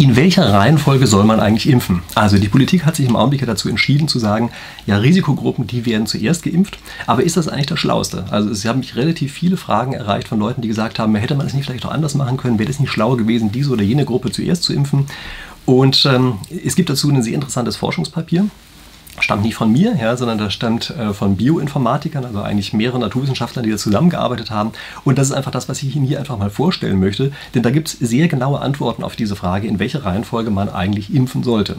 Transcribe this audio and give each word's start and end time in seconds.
in 0.00 0.16
welcher 0.16 0.50
Reihenfolge 0.50 1.06
soll 1.06 1.24
man 1.24 1.40
eigentlich 1.40 1.68
impfen? 1.68 2.00
Also 2.14 2.38
die 2.38 2.48
Politik 2.48 2.86
hat 2.86 2.96
sich 2.96 3.06
im 3.06 3.16
Augenblick 3.16 3.44
dazu 3.44 3.68
entschieden 3.68 4.08
zu 4.08 4.18
sagen, 4.18 4.50
ja, 4.86 4.96
Risikogruppen, 4.96 5.66
die 5.66 5.84
werden 5.84 6.06
zuerst 6.06 6.42
geimpft. 6.42 6.78
Aber 7.06 7.22
ist 7.22 7.36
das 7.36 7.48
eigentlich 7.48 7.66
das 7.66 7.80
Schlauste? 7.80 8.24
Also 8.30 8.48
es 8.48 8.64
haben 8.64 8.78
mich 8.78 8.96
relativ 8.96 9.30
viele 9.30 9.58
Fragen 9.58 9.92
erreicht 9.92 10.28
von 10.28 10.38
Leuten, 10.38 10.62
die 10.62 10.68
gesagt 10.68 10.98
haben, 10.98 11.14
hätte 11.16 11.34
man 11.34 11.44
das 11.44 11.52
nicht 11.52 11.66
vielleicht 11.66 11.84
auch 11.84 11.90
anders 11.90 12.14
machen 12.14 12.38
können? 12.38 12.58
Wäre 12.58 12.70
es 12.70 12.80
nicht 12.80 12.90
schlauer 12.90 13.18
gewesen, 13.18 13.52
diese 13.52 13.72
oder 13.72 13.82
jene 13.82 14.06
Gruppe 14.06 14.32
zuerst 14.32 14.62
zu 14.62 14.72
impfen? 14.72 15.04
Und 15.66 16.06
ähm, 16.06 16.38
es 16.64 16.76
gibt 16.76 16.88
dazu 16.88 17.10
ein 17.10 17.22
sehr 17.22 17.34
interessantes 17.34 17.76
Forschungspapier 17.76 18.46
stammt 19.18 19.42
nicht 19.42 19.54
von 19.54 19.70
mir, 19.70 19.96
ja, 20.00 20.16
sondern 20.16 20.38
das 20.38 20.52
stammt 20.52 20.90
äh, 20.90 21.12
von 21.12 21.36
Bioinformatikern, 21.36 22.24
also 22.24 22.42
eigentlich 22.42 22.72
mehrere 22.72 22.98
Naturwissenschaftlern, 22.98 23.64
die 23.64 23.70
da 23.70 23.76
zusammengearbeitet 23.76 24.50
haben. 24.50 24.72
Und 25.04 25.18
das 25.18 25.28
ist 25.28 25.32
einfach 25.32 25.50
das, 25.50 25.68
was 25.68 25.82
ich 25.82 25.96
Ihnen 25.96 26.06
hier 26.06 26.18
einfach 26.18 26.38
mal 26.38 26.50
vorstellen 26.50 27.00
möchte, 27.00 27.32
denn 27.54 27.62
da 27.62 27.70
gibt 27.70 27.88
es 27.88 27.98
sehr 27.98 28.28
genaue 28.28 28.60
Antworten 28.60 29.02
auf 29.02 29.16
diese 29.16 29.36
Frage, 29.36 29.66
in 29.66 29.78
welcher 29.78 30.04
Reihenfolge 30.04 30.50
man 30.50 30.68
eigentlich 30.68 31.14
impfen 31.14 31.42
sollte. 31.42 31.76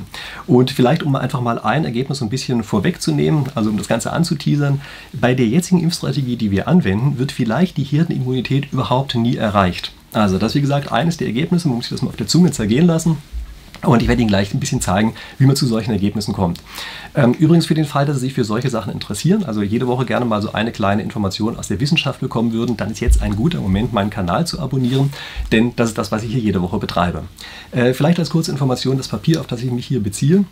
Und 0.48 0.72
vielleicht, 0.72 1.04
um 1.04 1.16
einfach 1.16 1.41
mal 1.41 1.60
ein 1.60 1.86
Ergebnis 1.86 2.22
ein 2.22 2.30
bisschen 2.30 2.64
vorwegzunehmen, 2.64 3.46
also 3.55 3.70
um 3.70 3.77
das 3.77 3.88
Ganze 3.88 4.12
anzuteasern, 4.13 4.82
bei 5.13 5.34
der 5.34 5.48
jetzigen 5.48 5.82
Impfstrategie, 5.82 6.36
die 6.36 6.52
wir 6.52 6.68
anwenden, 6.68 7.18
wird 7.18 7.32
vielleicht 7.32 7.77
die 7.77 7.84
Hirnimmunität 7.84 8.72
überhaupt 8.72 9.16
nie 9.16 9.36
erreicht. 9.36 9.94
Also 10.13 10.38
das 10.38 10.52
ist 10.52 10.55
wie 10.55 10.62
gesagt 10.62 10.91
eines 10.91 11.18
der 11.18 11.27
Ergebnisse, 11.27 11.68
man 11.70 11.77
muss 11.77 11.86
sich 11.86 11.96
das 11.96 12.02
mal 12.02 12.10
auf 12.10 12.18
der 12.18 12.27
Zunge 12.27 12.52
zergehen 12.52 12.86
lassen. 12.86 13.18
Und 13.84 14.02
ich 14.02 14.08
werde 14.08 14.22
Ihnen 14.22 14.30
gleich 14.30 14.54
ein 14.54 14.60
bisschen 14.60 14.80
zeigen, 14.80 15.14
wie 15.40 15.46
man 15.46 15.56
zu 15.56 15.66
solchen 15.66 15.92
Ergebnissen 15.92 16.34
kommt. 16.34 16.62
Ähm, 17.16 17.34
übrigens 17.34 17.66
für 17.66 17.74
den 17.74 17.86
Fall, 17.86 18.06
dass 18.06 18.18
Sie 18.18 18.28
sich 18.28 18.34
für 18.34 18.44
solche 18.44 18.70
Sachen 18.70 18.94
interessieren, 18.94 19.44
also 19.44 19.64
jede 19.64 19.88
Woche 19.88 20.06
gerne 20.06 20.26
mal 20.26 20.42
so 20.42 20.54
eine 20.54 20.72
kleine 20.72 21.02
Information 21.02 21.58
aus 21.58 21.68
der 21.68 21.80
Wissenschaft 21.80 22.20
bekommen 22.20 22.54
würden, 22.54 22.78
dann 22.78 22.92
ist 22.92 23.00
jetzt 23.00 23.22
ein 23.22 23.36
guter 23.36 23.60
Moment, 23.60 23.92
meinen 23.92 24.12
Kanal 24.12 24.46
zu 24.46 24.60
abonnieren, 24.60 25.12
denn 25.52 25.76
das 25.76 25.90
ist 25.90 25.98
das, 25.98 26.12
was 26.12 26.24
ich 26.24 26.32
hier 26.32 26.42
jede 26.42 26.62
Woche 26.62 26.78
betreibe. 26.78 27.24
Äh, 27.72 27.94
vielleicht 27.94 28.20
als 28.20 28.30
kurze 28.30 28.52
Information 28.52 28.98
das 28.98 29.08
Papier, 29.08 29.40
auf 29.40 29.48
das 29.48 29.62
ich 29.64 29.72
mich 29.72 29.88
hier 29.88 30.02
beziehe 30.02 30.46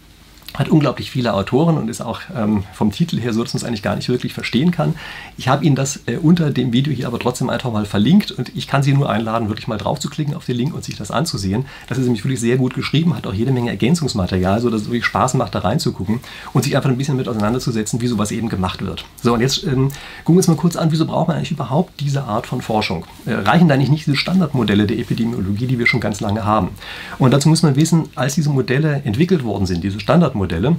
hat 0.55 0.69
unglaublich 0.69 1.11
viele 1.11 1.33
Autoren 1.33 1.77
und 1.77 1.89
ist 1.89 2.01
auch 2.01 2.21
ähm, 2.35 2.63
vom 2.73 2.91
Titel 2.91 3.19
her 3.19 3.33
so, 3.33 3.43
dass 3.43 3.53
man 3.53 3.59
es 3.59 3.63
eigentlich 3.63 3.83
gar 3.83 3.95
nicht 3.95 4.09
wirklich 4.09 4.33
verstehen 4.33 4.71
kann. 4.71 4.95
Ich 5.37 5.47
habe 5.47 5.63
Ihnen 5.63 5.75
das 5.75 6.01
äh, 6.07 6.17
unter 6.17 6.51
dem 6.51 6.73
Video 6.73 6.91
hier 6.93 7.07
aber 7.07 7.19
trotzdem 7.19 7.49
einfach 7.49 7.71
mal 7.71 7.85
verlinkt 7.85 8.31
und 8.31 8.55
ich 8.55 8.67
kann 8.67 8.83
Sie 8.83 8.93
nur 8.93 9.09
einladen, 9.09 9.47
wirklich 9.47 9.67
mal 9.67 9.77
drauf 9.77 9.99
zu 9.99 10.09
klicken 10.09 10.33
auf 10.33 10.45
den 10.45 10.57
Link 10.57 10.73
und 10.73 10.83
sich 10.83 10.97
das 10.97 11.11
anzusehen. 11.11 11.65
Das 11.87 11.97
ist 11.97 12.05
nämlich 12.05 12.23
wirklich 12.23 12.39
sehr 12.39 12.57
gut 12.57 12.73
geschrieben, 12.73 13.15
hat 13.15 13.27
auch 13.27 13.33
jede 13.33 13.51
Menge 13.51 13.69
Ergänzungsmaterial, 13.69 14.59
sodass 14.59 14.81
es 14.81 14.87
wirklich 14.87 15.05
Spaß 15.05 15.35
macht, 15.35 15.55
da 15.55 15.59
reinzugucken 15.59 16.19
und 16.53 16.63
sich 16.63 16.75
einfach 16.75 16.89
ein 16.89 16.97
bisschen 16.97 17.15
mit 17.15 17.27
auseinanderzusetzen, 17.27 18.01
wie 18.01 18.07
sowas 18.07 18.31
eben 18.31 18.49
gemacht 18.49 18.83
wird. 18.83 19.05
So, 19.21 19.33
und 19.33 19.41
jetzt 19.41 19.63
ähm, 19.63 19.89
gucken 20.23 20.35
wir 20.35 20.37
uns 20.37 20.47
mal 20.47 20.57
kurz 20.57 20.75
an, 20.75 20.91
wieso 20.91 21.05
braucht 21.05 21.27
man 21.27 21.37
eigentlich 21.37 21.51
überhaupt 21.51 21.99
diese 21.99 22.23
Art 22.23 22.47
von 22.47 22.61
Forschung? 22.61 23.05
Äh, 23.25 23.33
reichen 23.33 23.67
da 23.67 23.77
nicht, 23.77 23.89
nicht 23.91 24.05
diese 24.05 24.17
Standardmodelle 24.17 24.87
der 24.87 24.97
Epidemiologie, 24.97 25.67
die 25.67 25.79
wir 25.79 25.87
schon 25.87 25.99
ganz 25.99 26.19
lange 26.19 26.43
haben? 26.43 26.69
Und 27.17 27.31
dazu 27.31 27.49
muss 27.49 27.63
man 27.63 27.75
wissen, 27.75 28.09
als 28.15 28.35
diese 28.35 28.49
Modelle 28.49 29.01
entwickelt 29.05 29.43
worden 29.43 29.65
sind, 29.65 29.83
diese 29.83 29.99
Standardmodelle, 29.99 30.38
Modelle. 30.39 30.75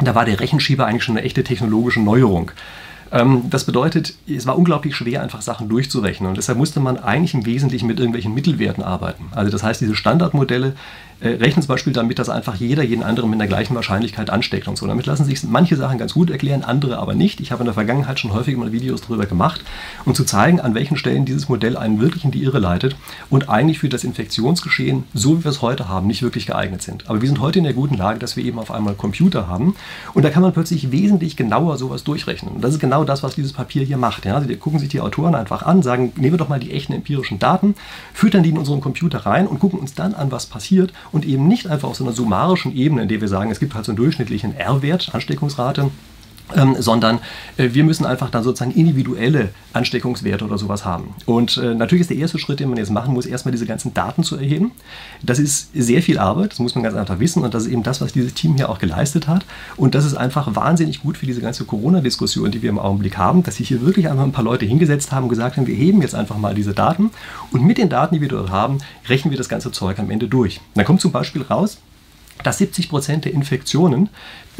Da 0.00 0.14
war 0.14 0.24
der 0.24 0.40
Rechenschieber 0.40 0.86
eigentlich 0.86 1.04
schon 1.04 1.16
eine 1.16 1.26
echte 1.26 1.44
technologische 1.44 2.00
Neuerung. 2.00 2.50
Ähm, 3.12 3.44
das 3.50 3.64
bedeutet, 3.64 4.14
es 4.26 4.46
war 4.46 4.56
unglaublich 4.56 4.96
schwer, 4.96 5.22
einfach 5.22 5.42
Sachen 5.42 5.68
durchzurechnen. 5.68 6.30
Und 6.30 6.38
deshalb 6.38 6.58
musste 6.58 6.80
man 6.80 6.96
eigentlich 6.96 7.34
im 7.34 7.44
Wesentlichen 7.44 7.86
mit 7.86 7.98
irgendwelchen 7.98 8.32
Mittelwerten 8.34 8.82
arbeiten. 8.82 9.26
Also 9.32 9.52
das 9.52 9.62
heißt, 9.62 9.80
diese 9.80 9.94
Standardmodelle 9.94 10.74
rechnen 11.22 11.62
zum 11.62 11.68
Beispiel 11.68 11.92
damit, 11.92 12.18
dass 12.18 12.28
einfach 12.28 12.56
jeder 12.56 12.82
jeden 12.82 13.02
anderen 13.02 13.30
mit 13.30 13.40
der 13.40 13.46
gleichen 13.46 13.74
Wahrscheinlichkeit 13.74 14.30
ansteckt 14.30 14.68
und 14.68 14.76
so. 14.76 14.86
Damit 14.86 15.06
lassen 15.06 15.24
sich 15.24 15.42
manche 15.44 15.76
Sachen 15.76 15.98
ganz 15.98 16.14
gut 16.14 16.30
erklären, 16.30 16.64
andere 16.64 16.98
aber 16.98 17.14
nicht. 17.14 17.40
Ich 17.40 17.52
habe 17.52 17.62
in 17.62 17.66
der 17.66 17.74
Vergangenheit 17.74 18.18
schon 18.18 18.32
häufig 18.32 18.56
mal 18.56 18.72
Videos 18.72 19.02
darüber 19.02 19.26
gemacht, 19.26 19.62
um 20.04 20.14
zu 20.14 20.24
zeigen, 20.24 20.60
an 20.60 20.74
welchen 20.74 20.96
Stellen 20.96 21.24
dieses 21.24 21.48
Modell 21.48 21.76
einen 21.76 22.00
wirklich 22.00 22.24
in 22.24 22.30
die 22.30 22.42
Irre 22.42 22.58
leitet 22.58 22.96
und 23.30 23.48
eigentlich 23.48 23.78
für 23.78 23.88
das 23.88 24.04
Infektionsgeschehen, 24.04 25.04
so 25.14 25.38
wie 25.38 25.44
wir 25.44 25.50
es 25.50 25.62
heute 25.62 25.88
haben, 25.88 26.06
nicht 26.06 26.22
wirklich 26.22 26.46
geeignet 26.46 26.82
sind. 26.82 27.08
Aber 27.08 27.20
wir 27.20 27.28
sind 27.28 27.40
heute 27.40 27.58
in 27.58 27.64
der 27.64 27.74
guten 27.74 27.96
Lage, 27.96 28.18
dass 28.18 28.36
wir 28.36 28.44
eben 28.44 28.58
auf 28.58 28.70
einmal 28.70 28.94
Computer 28.94 29.46
haben 29.46 29.74
und 30.14 30.24
da 30.24 30.30
kann 30.30 30.42
man 30.42 30.52
plötzlich 30.52 30.90
wesentlich 30.90 31.36
genauer 31.36 31.78
sowas 31.78 32.04
durchrechnen. 32.04 32.56
Und 32.56 32.64
das 32.64 32.72
ist 32.72 32.80
genau 32.80 33.04
das, 33.04 33.22
was 33.22 33.34
dieses 33.34 33.52
Papier 33.52 33.84
hier 33.84 33.96
macht. 33.96 34.24
Ja? 34.24 34.34
Also 34.34 34.48
die 34.48 34.56
gucken 34.56 34.80
sich 34.80 34.88
die 34.88 35.00
Autoren 35.00 35.34
einfach 35.34 35.62
an, 35.62 35.82
sagen, 35.82 36.12
nehmen 36.16 36.32
wir 36.32 36.38
doch 36.38 36.48
mal 36.48 36.60
die 36.60 36.72
echten 36.72 36.92
empirischen 36.92 37.38
Daten, 37.38 37.74
füttern 38.12 38.42
die 38.42 38.50
in 38.50 38.58
unseren 38.58 38.80
Computer 38.80 39.18
rein 39.20 39.46
und 39.46 39.60
gucken 39.60 39.78
uns 39.78 39.94
dann 39.94 40.14
an, 40.14 40.32
was 40.32 40.46
passiert 40.46 40.92
und 41.12 41.24
eben 41.24 41.46
nicht 41.46 41.66
einfach 41.66 41.88
auf 41.88 41.96
so 41.96 42.04
einer 42.04 42.12
summarischen 42.12 42.74
Ebene, 42.74 43.02
in 43.02 43.08
der 43.08 43.20
wir 43.20 43.28
sagen, 43.28 43.50
es 43.50 43.60
gibt 43.60 43.74
halt 43.74 43.84
so 43.84 43.92
einen 43.92 43.96
durchschnittlichen 43.96 44.56
R-Wert, 44.56 45.14
Ansteckungsrate, 45.14 45.90
ähm, 46.56 46.76
sondern 46.78 47.18
äh, 47.56 47.70
wir 47.72 47.84
müssen 47.84 48.06
einfach 48.06 48.30
dann 48.30 48.42
sozusagen 48.42 48.72
individuelle 48.72 49.50
Ansteckungswerte 49.72 50.44
oder 50.44 50.58
sowas 50.58 50.84
haben. 50.84 51.14
Und 51.26 51.56
äh, 51.56 51.74
natürlich 51.74 52.02
ist 52.02 52.10
der 52.10 52.16
erste 52.16 52.38
Schritt, 52.38 52.60
den 52.60 52.68
man 52.68 52.78
jetzt 52.78 52.90
machen 52.90 53.14
muss, 53.14 53.26
erstmal 53.26 53.52
diese 53.52 53.66
ganzen 53.66 53.94
Daten 53.94 54.22
zu 54.22 54.36
erheben. 54.36 54.72
Das 55.22 55.38
ist 55.38 55.70
sehr 55.74 56.02
viel 56.02 56.18
Arbeit, 56.18 56.52
das 56.52 56.58
muss 56.58 56.74
man 56.74 56.84
ganz 56.84 56.96
einfach 56.96 57.18
wissen 57.18 57.42
und 57.42 57.54
das 57.54 57.64
ist 57.64 57.72
eben 57.72 57.82
das, 57.82 58.00
was 58.00 58.12
dieses 58.12 58.34
Team 58.34 58.56
hier 58.56 58.68
auch 58.68 58.78
geleistet 58.78 59.28
hat. 59.28 59.44
Und 59.76 59.94
das 59.94 60.04
ist 60.04 60.14
einfach 60.14 60.54
wahnsinnig 60.54 61.02
gut 61.02 61.16
für 61.16 61.26
diese 61.26 61.40
ganze 61.40 61.64
Corona-Diskussion, 61.64 62.50
die 62.50 62.62
wir 62.62 62.70
im 62.70 62.78
Augenblick 62.78 63.16
haben, 63.16 63.42
dass 63.42 63.56
sich 63.56 63.68
hier 63.68 63.84
wirklich 63.84 64.08
einfach 64.08 64.24
ein 64.24 64.32
paar 64.32 64.44
Leute 64.44 64.66
hingesetzt 64.66 65.12
haben 65.12 65.24
und 65.24 65.30
gesagt 65.30 65.56
haben, 65.56 65.66
wir 65.66 65.74
heben 65.74 66.02
jetzt 66.02 66.14
einfach 66.14 66.36
mal 66.36 66.54
diese 66.54 66.72
Daten 66.72 67.10
und 67.50 67.64
mit 67.64 67.78
den 67.78 67.88
Daten, 67.88 68.14
die 68.14 68.20
wir 68.20 68.28
dort 68.28 68.50
haben, 68.50 68.78
rechnen 69.08 69.30
wir 69.30 69.38
das 69.38 69.48
ganze 69.48 69.70
Zeug 69.72 69.98
am 69.98 70.10
Ende 70.10 70.28
durch. 70.28 70.60
Dann 70.74 70.84
kommt 70.84 71.00
zum 71.00 71.12
Beispiel 71.12 71.42
raus, 71.42 71.78
dass 72.42 72.58
70 72.58 72.88
Prozent 72.88 73.24
der 73.24 73.32
Infektionen 73.32 74.08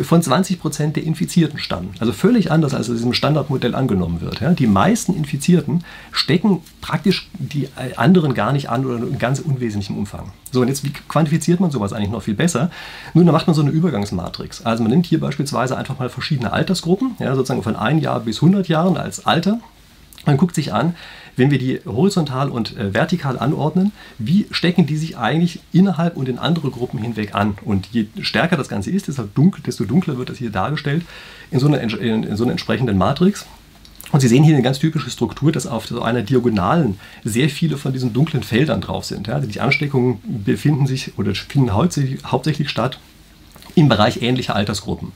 von 0.00 0.22
20 0.22 0.58
Prozent 0.58 0.96
der 0.96 1.04
Infizierten 1.04 1.58
stammen. 1.58 1.90
Also 2.00 2.12
völlig 2.12 2.50
anders, 2.50 2.72
als 2.72 2.88
es 2.88 2.96
diesem 2.96 3.12
Standardmodell 3.12 3.74
angenommen 3.74 4.22
wird. 4.22 4.40
Ja. 4.40 4.52
Die 4.52 4.66
meisten 4.66 5.14
Infizierten 5.14 5.84
stecken 6.12 6.62
praktisch 6.80 7.28
die 7.38 7.68
anderen 7.96 8.32
gar 8.32 8.52
nicht 8.52 8.70
an 8.70 8.86
oder 8.86 8.96
in 8.96 9.18
ganz 9.18 9.40
unwesentlichem 9.40 9.98
Umfang. 9.98 10.32
So, 10.50 10.62
und 10.62 10.68
jetzt, 10.68 10.84
wie 10.84 10.92
quantifiziert 11.08 11.60
man 11.60 11.70
sowas 11.70 11.92
eigentlich 11.92 12.10
noch 12.10 12.22
viel 12.22 12.34
besser? 12.34 12.70
Nun, 13.12 13.26
da 13.26 13.32
macht 13.32 13.46
man 13.46 13.54
so 13.54 13.62
eine 13.62 13.70
Übergangsmatrix. 13.70 14.64
Also 14.64 14.82
man 14.82 14.90
nimmt 14.90 15.06
hier 15.06 15.20
beispielsweise 15.20 15.76
einfach 15.76 15.98
mal 15.98 16.08
verschiedene 16.08 16.52
Altersgruppen, 16.52 17.16
ja, 17.18 17.34
sozusagen 17.34 17.62
von 17.62 17.76
ein 17.76 17.98
Jahr 17.98 18.20
bis 18.20 18.36
100 18.36 18.68
Jahren 18.68 18.96
als 18.96 19.26
Alter. 19.26 19.60
Man 20.24 20.36
guckt 20.36 20.54
sich 20.54 20.72
an, 20.72 20.94
wenn 21.37 21.50
wir 21.50 21.59
die 21.59 21.81
horizontal 21.87 22.50
und 22.50 22.76
äh, 22.76 22.93
vertikal 22.93 23.38
anordnen, 23.38 23.93
wie 24.19 24.47
stecken 24.50 24.87
die 24.87 24.97
sich 24.97 25.16
eigentlich 25.16 25.60
innerhalb 25.72 26.16
und 26.16 26.28
in 26.28 26.38
andere 26.38 26.70
Gruppen 26.70 26.98
hinweg 26.98 27.34
an? 27.34 27.54
Und 27.65 27.88
je 27.93 28.06
stärker 28.20 28.56
das 28.56 28.69
Ganze 28.69 28.91
ist, 28.91 29.09
desto, 29.09 29.25
dunkel, 29.25 29.62
desto 29.62 29.84
dunkler 29.84 30.19
wird 30.19 30.31
das 30.31 30.38
hier 30.38 30.50
dargestellt 30.50 31.04
in 31.50 31.59
so, 31.59 31.66
einer, 31.66 31.81
in, 31.81 32.25
in 32.25 32.37
so 32.37 32.44
einer 32.44 32.53
entsprechenden 32.53 32.98
Matrix. 32.98 33.47
Und 34.12 34.20
Sie 34.20 34.28
sehen 34.28 34.44
hier 34.44 34.54
eine 34.54 34.62
ganz 34.62 34.78
typische 34.78 35.10
Struktur, 35.10 35.53
dass 35.53 35.66
auf 35.66 35.87
so 35.87 36.03
einer 36.03 36.20
Diagonalen 36.20 37.00
sehr 37.25 37.49
viele 37.49 37.78
von 37.78 37.94
diesen 37.94 38.12
dunklen 38.12 38.43
Feldern 38.43 38.82
drauf 38.82 39.06
sind. 39.06 39.26
Ja? 39.26 39.41
Die 39.41 39.60
Ansteckungen 39.60 40.20
befinden 40.44 40.87
sich 40.87 41.19
oder 41.19 41.34
finden 41.34 41.72
hauptsächlich 41.72 42.69
statt 42.69 42.99
im 43.74 43.88
Bereich 43.88 44.22
ähnlicher 44.22 44.54
Altersgruppen. 44.54 45.12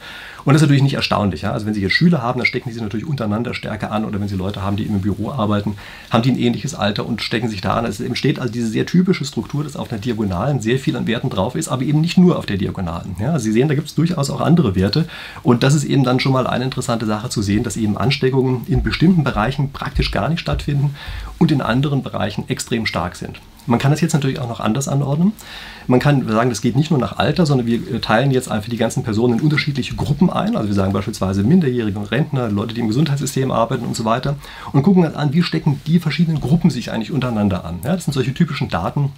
Und 0.47 0.55
das 0.55 0.63
ist 0.63 0.69
natürlich 0.69 0.85
nicht 0.85 0.95
erstaunlich. 0.95 1.43
Ja? 1.43 1.51
Also 1.51 1.67
wenn 1.67 1.75
Sie 1.75 1.81
hier 1.81 1.91
Schüler 1.91 2.23
haben, 2.23 2.39
dann 2.39 2.47
stecken 2.47 2.69
die 2.69 2.73
sich 2.73 2.83
natürlich 2.83 3.07
untereinander 3.07 3.53
stärker 3.53 3.91
an 3.91 4.05
oder 4.05 4.21
wenn 4.21 4.29
Sie 4.29 4.37
Leute 4.37 4.63
haben, 4.63 4.77
die 4.77 4.85
im 4.85 5.01
Büro 5.01 5.33
arbeiten, 5.33 5.77
haben 6.11 6.23
die 6.23 6.31
ein 6.31 6.39
ähnliches 6.39 6.75
Alter 6.77 7.05
und 7.05 7.21
stecken 7.21 7.49
sich 7.49 7.61
da 7.61 7.75
an. 7.75 7.85
Es 7.85 7.99
entsteht 7.99 8.39
also 8.39 8.53
diese 8.53 8.69
sehr 8.69 8.87
typische 8.87 9.25
Struktur, 9.25 9.65
dass 9.65 9.75
auf 9.75 9.89
der 9.89 9.99
Diagonalen 9.99 10.61
sehr 10.61 10.79
viel 10.79 10.97
an 10.97 11.09
Werten 11.09 11.31
drauf 11.31 11.57
ist, 11.57 11.67
aber 11.67 11.83
eben 11.83 12.01
nicht 12.01 12.17
nur 12.17 12.39
auf 12.39 12.47
der 12.47 12.59
Diagonalen. 12.59 13.17
Ja? 13.19 13.41
Sie 13.41 13.51
sehen, 13.51 13.67
da 13.67 13.75
gibt 13.75 13.89
es 13.89 13.97
durchaus 13.97 14.31
auch 14.31 14.41
andere 14.41 14.77
Werte 14.77 15.09
und 15.43 15.65
das 15.65 15.75
ist 15.75 15.85
eben 15.85 16.05
dann 16.05 16.21
schon 16.21 16.33
mal 16.33 16.47
eine 16.47 16.65
interessante 16.65 17.07
Sache 17.07 17.29
zu 17.29 17.43
sehen, 17.43 17.65
dass 17.65 17.77
eben 17.77 17.99
Ansteckungen 17.99 18.65
in 18.69 18.85
bestimmten 18.85 19.25
Bereichen 19.25 19.73
praktisch 19.73 20.13
gar 20.13 20.29
nicht 20.29 20.39
stattfinden 20.39 20.95
und 21.39 21.51
in 21.51 21.61
anderen 21.61 22.05
Bereichen 22.05 22.49
extrem 22.49 22.87
stark 22.87 23.17
sind. 23.17 23.41
Man 23.67 23.79
kann 23.79 23.91
das 23.91 24.01
jetzt 24.01 24.13
natürlich 24.13 24.39
auch 24.39 24.49
noch 24.49 24.61
anders 24.61 24.89
anordnen. 24.89 25.33
Man 25.87 26.01
kann 26.01 26.27
sagen, 26.29 26.51
das 26.51 26.61
geht 26.61 26.77
nicht 26.77 26.91
nur 26.91 27.01
nach 27.01 27.19
Alter, 27.19 27.47
sondern 27.47 27.67
wir 27.67 28.01
teilen 28.01 28.31
jetzt 28.31 28.51
einfach 28.51 28.71
die 28.71 28.77
ganzen 28.77 29.03
Personen 29.03 29.39
in 29.39 29.45
unterschiedliche 29.45 29.95
Gruppen 29.95 30.31
ein. 30.31 30.57
Also 30.57 30.69
wir 30.69 30.75
sagen 30.75 30.93
beispielsweise 30.93 31.43
Minderjährige 31.43 31.99
und 31.99 32.11
Rentner, 32.11 32.49
Leute, 32.49 32.75
die 32.75 32.81
im 32.81 32.89
Gesundheitssystem 32.89 33.51
arbeiten 33.51 33.85
und 33.85 33.97
so 33.97 34.05
weiter. 34.05 34.37
Und 34.73 34.83
gucken 34.83 35.03
dann 35.03 35.15
an, 35.15 35.33
wie 35.33 35.43
stecken 35.43 35.81
die 35.87 35.99
verschiedenen 35.99 36.41
Gruppen 36.41 36.71
sich 36.71 36.93
eigentlich 36.93 37.13
untereinander 37.13 37.65
an. 37.65 37.81
Ja, 37.85 37.95
das 37.95 38.05
sind 38.05 38.15
solche 38.15 38.35
typischen 38.35 38.69
Daten, 38.69 39.13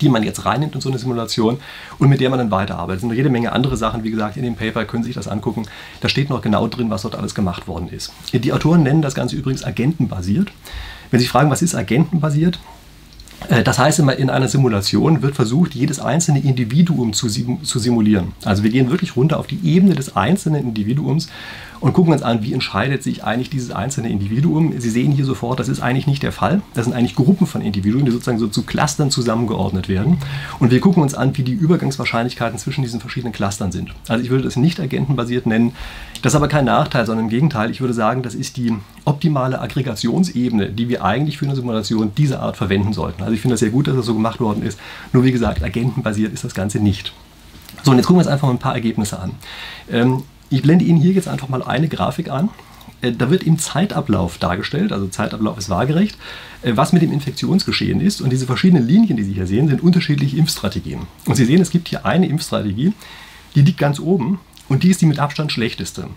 die 0.00 0.08
man 0.08 0.22
jetzt 0.22 0.44
reinnimmt 0.44 0.74
in 0.74 0.80
so 0.80 0.90
eine 0.90 0.98
Simulation 0.98 1.58
und 1.98 2.08
mit 2.08 2.20
der 2.20 2.30
man 2.30 2.38
dann 2.38 2.50
weiterarbeitet. 2.50 2.96
Es 2.96 3.08
sind 3.08 3.14
jede 3.14 3.30
Menge 3.30 3.52
andere 3.52 3.76
Sachen, 3.76 4.04
wie 4.04 4.10
gesagt, 4.10 4.36
in 4.36 4.42
dem 4.42 4.54
Paper 4.54 4.84
können 4.84 5.02
Sie 5.02 5.08
sich 5.08 5.16
das 5.16 5.28
angucken. 5.28 5.66
Da 6.00 6.08
steht 6.08 6.30
noch 6.30 6.42
genau 6.42 6.68
drin, 6.68 6.90
was 6.90 7.02
dort 7.02 7.14
alles 7.14 7.34
gemacht 7.34 7.66
worden 7.68 7.88
ist. 7.88 8.12
Die 8.32 8.52
Autoren 8.52 8.82
nennen 8.82 9.02
das 9.02 9.14
Ganze 9.14 9.36
übrigens 9.36 9.64
agentenbasiert. 9.64 10.52
Wenn 11.10 11.20
Sie 11.20 11.24
sich 11.24 11.32
fragen, 11.32 11.50
was 11.50 11.62
ist 11.62 11.74
agentenbasiert? 11.74 12.58
Äh, 13.48 13.62
das 13.62 13.78
heißt, 13.78 13.98
in 13.98 14.30
einer 14.30 14.48
Simulation 14.48 15.22
wird 15.22 15.34
versucht, 15.34 15.74
jedes 15.74 16.00
einzelne 16.00 16.40
Individuum 16.40 17.12
zu, 17.12 17.28
simulieren. 17.28 18.32
Also 18.44 18.62
wir 18.62 18.70
gehen 18.70 18.90
wirklich 18.90 19.16
runter 19.16 19.38
auf 19.38 19.46
die 19.46 19.60
Ebene 19.64 19.94
des 19.94 20.16
einzelnen 20.16 20.62
Individuums 20.62 21.28
und 21.80 21.92
gucken 21.92 22.12
uns 22.12 22.22
an, 22.22 22.42
wie 22.42 22.52
entscheidet 22.52 23.02
sich 23.02 23.24
eigentlich 23.24 23.50
dieses 23.50 23.70
einzelne 23.70 24.08
Individuum. 24.08 24.78
Sie 24.78 24.90
sehen 24.90 25.12
hier 25.12 25.24
sofort, 25.24 25.60
das 25.60 25.68
ist 25.68 25.80
eigentlich 25.80 26.06
nicht 26.06 26.22
der 26.22 26.32
Fall. 26.32 26.62
Das 26.74 26.84
sind 26.84 26.94
eigentlich 26.94 27.14
Gruppen 27.14 27.46
von 27.46 27.62
Individuen, 27.62 28.04
die 28.04 28.10
sozusagen 28.10 28.38
so 28.38 28.48
zu 28.48 28.62
Clustern 28.62 29.10
zusammengeordnet 29.10 29.88
werden. 29.88 30.18
Und 30.58 30.70
wir 30.70 30.80
gucken 30.80 31.02
uns 31.02 31.14
an, 31.14 31.36
wie 31.36 31.42
die 31.42 31.52
Übergangswahrscheinlichkeiten 31.52 32.58
zwischen 32.58 32.82
diesen 32.82 33.00
verschiedenen 33.00 33.32
Clustern 33.32 33.72
sind. 33.72 33.94
Also 34.08 34.24
ich 34.24 34.30
würde 34.30 34.44
das 34.44 34.56
nicht 34.56 34.80
agentenbasiert 34.80 35.46
nennen. 35.46 35.72
Das 36.22 36.32
ist 36.32 36.36
aber 36.36 36.48
kein 36.48 36.64
Nachteil, 36.64 37.06
sondern 37.06 37.26
im 37.26 37.30
Gegenteil. 37.30 37.70
Ich 37.70 37.80
würde 37.80 37.94
sagen, 37.94 38.22
das 38.22 38.34
ist 38.34 38.56
die 38.56 38.74
optimale 39.04 39.60
Aggregationsebene, 39.60 40.70
die 40.70 40.88
wir 40.88 41.04
eigentlich 41.04 41.38
für 41.38 41.46
eine 41.46 41.54
Simulation 41.54 42.12
dieser 42.16 42.40
Art 42.40 42.56
verwenden 42.56 42.92
sollten. 42.92 43.22
Also 43.22 43.34
ich 43.34 43.40
finde 43.40 43.54
das 43.54 43.60
sehr 43.60 43.70
gut, 43.70 43.86
dass 43.86 43.96
das 43.96 44.06
so 44.06 44.14
gemacht 44.14 44.40
worden 44.40 44.62
ist. 44.62 44.78
Nur 45.12 45.24
wie 45.24 45.32
gesagt, 45.32 45.62
agentenbasiert 45.62 46.32
ist 46.32 46.44
das 46.44 46.54
Ganze 46.54 46.80
nicht. 46.80 47.12
So, 47.84 47.92
und 47.92 47.98
jetzt 47.98 48.06
gucken 48.06 48.16
wir 48.16 48.24
uns 48.24 48.32
einfach 48.32 48.48
mal 48.48 48.54
ein 48.54 48.58
paar 48.58 48.74
Ergebnisse 48.74 49.18
an. 49.20 49.32
Ähm, 49.90 50.24
ich 50.50 50.62
blende 50.62 50.84
Ihnen 50.84 51.00
hier 51.00 51.12
jetzt 51.12 51.28
einfach 51.28 51.48
mal 51.48 51.62
eine 51.62 51.88
Grafik 51.88 52.30
an. 52.30 52.50
Äh, 53.00 53.12
da 53.12 53.30
wird 53.30 53.42
im 53.42 53.58
Zeitablauf 53.58 54.38
dargestellt, 54.38 54.92
also 54.92 55.06
Zeitablauf 55.08 55.58
ist 55.58 55.70
waagerecht, 55.70 56.16
äh, 56.62 56.72
was 56.74 56.92
mit 56.92 57.02
dem 57.02 57.12
Infektionsgeschehen 57.12 58.00
ist. 58.00 58.20
Und 58.20 58.30
diese 58.30 58.46
verschiedenen 58.46 58.86
Linien, 58.86 59.16
die 59.16 59.24
Sie 59.24 59.34
hier 59.34 59.46
sehen, 59.46 59.68
sind 59.68 59.82
unterschiedliche 59.82 60.36
Impfstrategien. 60.36 61.02
Und 61.26 61.34
Sie 61.36 61.44
sehen, 61.44 61.60
es 61.60 61.70
gibt 61.70 61.88
hier 61.88 62.06
eine 62.06 62.28
Impfstrategie, 62.28 62.92
die 63.54 63.62
liegt 63.62 63.78
ganz 63.78 64.00
oben 64.00 64.40
und 64.68 64.82
die 64.82 64.90
ist 64.90 65.00
die 65.00 65.06
mit 65.06 65.18
Abstand 65.18 65.52
schlechteste. 65.52 66.08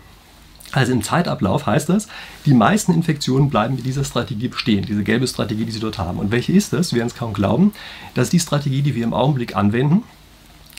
Also 0.73 0.93
im 0.93 1.03
Zeitablauf 1.03 1.65
heißt 1.65 1.89
das, 1.89 2.07
die 2.45 2.53
meisten 2.53 2.93
Infektionen 2.93 3.49
bleiben 3.49 3.75
mit 3.75 3.85
dieser 3.85 4.05
Strategie 4.05 4.47
bestehen, 4.47 4.85
diese 4.85 5.03
gelbe 5.03 5.27
Strategie, 5.27 5.65
die 5.65 5.71
Sie 5.71 5.81
dort 5.81 5.97
haben. 5.97 6.17
Und 6.17 6.31
welche 6.31 6.53
ist 6.53 6.71
das? 6.71 6.93
Wir 6.93 6.99
werden 6.99 7.09
es 7.09 7.15
kaum 7.15 7.33
glauben. 7.33 7.73
Das 8.13 8.27
ist 8.27 8.33
die 8.33 8.39
Strategie, 8.39 8.81
die 8.81 8.95
wir 8.95 9.03
im 9.03 9.13
Augenblick 9.13 9.55
anwenden, 9.55 10.03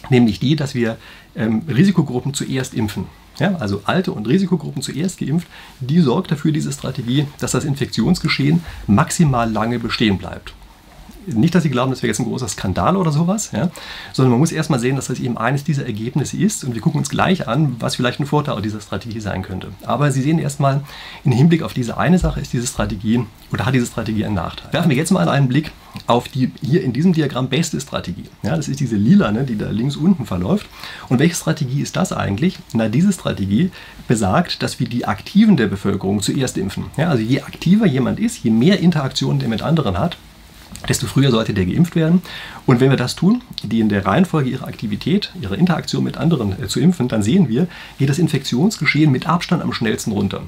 nämlich 0.08 0.40
die, 0.40 0.56
dass 0.56 0.75
wir 0.75 0.96
ähm, 1.37 1.62
Risikogruppen 1.69 2.32
zuerst 2.32 2.72
impfen. 2.72 3.04
Ja, 3.38 3.56
also 3.56 3.82
alte 3.84 4.12
und 4.12 4.29
Risikogruppen 4.29 4.82
zuerst 4.82 5.19
geimpft, 5.19 5.49
die 5.81 6.00
sorgt 6.00 6.31
dafür, 6.31 6.52
diese 6.52 6.73
Strategie, 6.73 7.26
dass 7.40 7.52
das 7.52 7.64
Infektionsgeschehen 7.64 8.62
maximal 8.87 9.50
lange 9.50 9.79
bestehen 9.79 10.19
bleibt 10.19 10.52
nicht, 11.26 11.55
dass 11.55 11.62
Sie 11.62 11.70
glauben, 11.70 11.90
das 11.90 12.02
wäre 12.02 12.08
jetzt 12.08 12.20
ein 12.20 12.25
großer 12.25 12.49
Skandal 12.49 12.96
oder 12.96 13.12
sowas, 13.12 13.50
ja, 13.52 13.70
sondern 14.12 14.32
man 14.32 14.40
muss 14.40 14.52
erstmal 14.52 14.79
sehen, 14.79 14.96
dass 14.96 15.06
das 15.06 15.20
eben 15.20 15.38
eines 15.38 15.64
dieser 15.64 15.87
Ergebnisse 15.87 16.37
ist 16.37 16.64
und 16.64 16.75
wir 16.75 16.81
gucken 16.81 16.99
uns 16.99 17.11
gleich 17.11 17.49
an, 17.49 17.76
was 17.79 17.96
vielleicht 17.96 18.20
ein 18.20 18.26
Vorteil 18.26 18.61
dieser 18.62 18.81
Strategie 18.81 19.20
sein 19.20 19.43
könnte. 19.43 19.69
Aber 19.82 20.11
Sie 20.11 20.23
sehen 20.23 20.38
erstmal, 20.38 20.82
im 21.25 21.32
Hinblick 21.32 21.62
auf 21.62 21.75
diese 21.75 21.96
eine 21.96 22.19
Sache 22.19 22.40
ist 22.40 22.52
diese 22.52 22.67
Strategie 22.67 23.25
oder 23.52 23.67
hat 23.67 23.75
diese 23.75 23.87
Strategie 23.87 24.25
einen 24.25 24.35
Nachteil. 24.35 24.73
Werfen 24.73 24.90
wir 24.90 24.96
jetzt 24.96 25.11
mal 25.11 25.28
einen 25.28 25.49
Blick 25.49 25.73
auf 26.12 26.29
die 26.29 26.53
hier 26.61 26.85
in 26.85 26.93
diesem 26.93 27.14
Diagramm 27.14 27.49
beste 27.49 27.81
Strategie. 27.81 28.26
Ja, 28.43 28.55
das 28.55 28.69
ist 28.69 28.81
diese 28.81 28.97
lila, 28.97 29.32
ne, 29.32 29.44
die 29.44 29.56
da 29.56 29.70
links 29.70 29.97
unten 29.97 30.26
verläuft. 30.26 30.67
Und 31.09 31.19
welche 31.19 31.35
Strategie 31.35 31.81
ist 31.81 31.97
das 31.97 32.12
eigentlich? 32.12 32.59
Na, 32.75 32.91
diese 32.91 33.12
Strategie 33.14 33.70
besagt, 34.09 34.62
dass 34.62 34.79
wir 34.79 34.87
die 34.87 35.06
Aktiven 35.06 35.56
der 35.56 35.69
Bevölkerung 35.69 36.20
zuerst 36.20 36.59
impfen. 36.59 36.85
Ja, 36.99 37.09
also 37.09 37.23
je 37.23 37.41
aktiver 37.41 37.87
jemand 37.87 38.20
ist, 38.20 38.44
je 38.44 38.50
mehr 38.50 38.81
Interaktionen 38.81 39.38
der 39.38 39.49
mit 39.49 39.62
anderen 39.62 39.99
hat, 39.99 40.19
desto 40.87 41.06
früher 41.06 41.31
sollte 41.31 41.55
der 41.55 41.64
geimpft 41.64 41.97
werden. 41.97 42.20
Und 42.67 42.81
wenn 42.81 42.91
wir 42.91 42.99
das 42.99 43.17
tun, 43.17 43.41
die 43.62 43.81
in 43.81 43.88
der 43.88 44.05
Reihenfolge 44.05 44.50
ihrer 44.50 44.67
Aktivität, 44.67 45.32
ihrer 45.41 45.56
Interaktion 45.56 46.05
mit 46.05 46.19
anderen 46.19 46.62
äh, 46.62 46.69
zu 46.69 46.79
impfen, 46.79 47.09
dann 47.09 47.23
sehen 47.23 47.49
wir, 47.49 47.69
geht 47.99 48.11
das 48.11 48.19
Infektionsgeschehen 48.19 49.11
mit 49.11 49.26
Abstand 49.26 49.62
am 49.62 49.73
schnellsten 49.73 50.12
runter. 50.12 50.43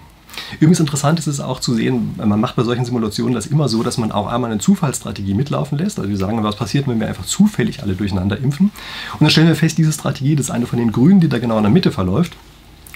Übrigens 0.61 0.81
interessant 0.81 1.19
ist 1.19 1.27
es 1.27 1.41
auch 1.41 1.61
zu 1.61 1.75
sehen, 1.75 2.15
man 2.17 2.41
macht 2.41 2.57
bei 2.57 2.63
solchen 2.63 2.85
Simulationen 2.85 3.35
das 3.35 3.47
immer 3.47 3.69
so, 3.69 3.83
dass 3.83 3.99
man 3.99 4.13
auch 4.13 4.27
einmal 4.27 4.51
eine 4.51 4.61
Zufallsstrategie 4.61 5.35
mitlaufen 5.35 5.79
lässt. 5.79 5.99
Also 5.99 6.11
wir 6.11 6.17
sagen, 6.17 6.43
was 6.43 6.57
passiert, 6.57 6.87
wenn 6.89 7.01
wir 7.01 7.09
einfach 7.09 7.27
zufällig 7.27 7.83
alle 7.83 7.95
durcheinander 7.95 8.39
impfen. 8.39 8.71
Und 9.13 9.21
dann 9.21 9.31
stellen 9.31 9.49
wir 9.49 9.57
fest, 9.57 9.79
diese 9.79 9.93
Strategie, 9.93 10.37
das 10.37 10.47
ist 10.47 10.51
eine 10.51 10.67
von 10.67 10.79
den 10.79 10.93
Grünen, 10.93 11.21
die 11.21 11.29
da 11.29 11.39
genau 11.39 11.57
in 11.57 11.63
der 11.63 11.73
Mitte 11.73 11.93
verläuft, 11.93 12.37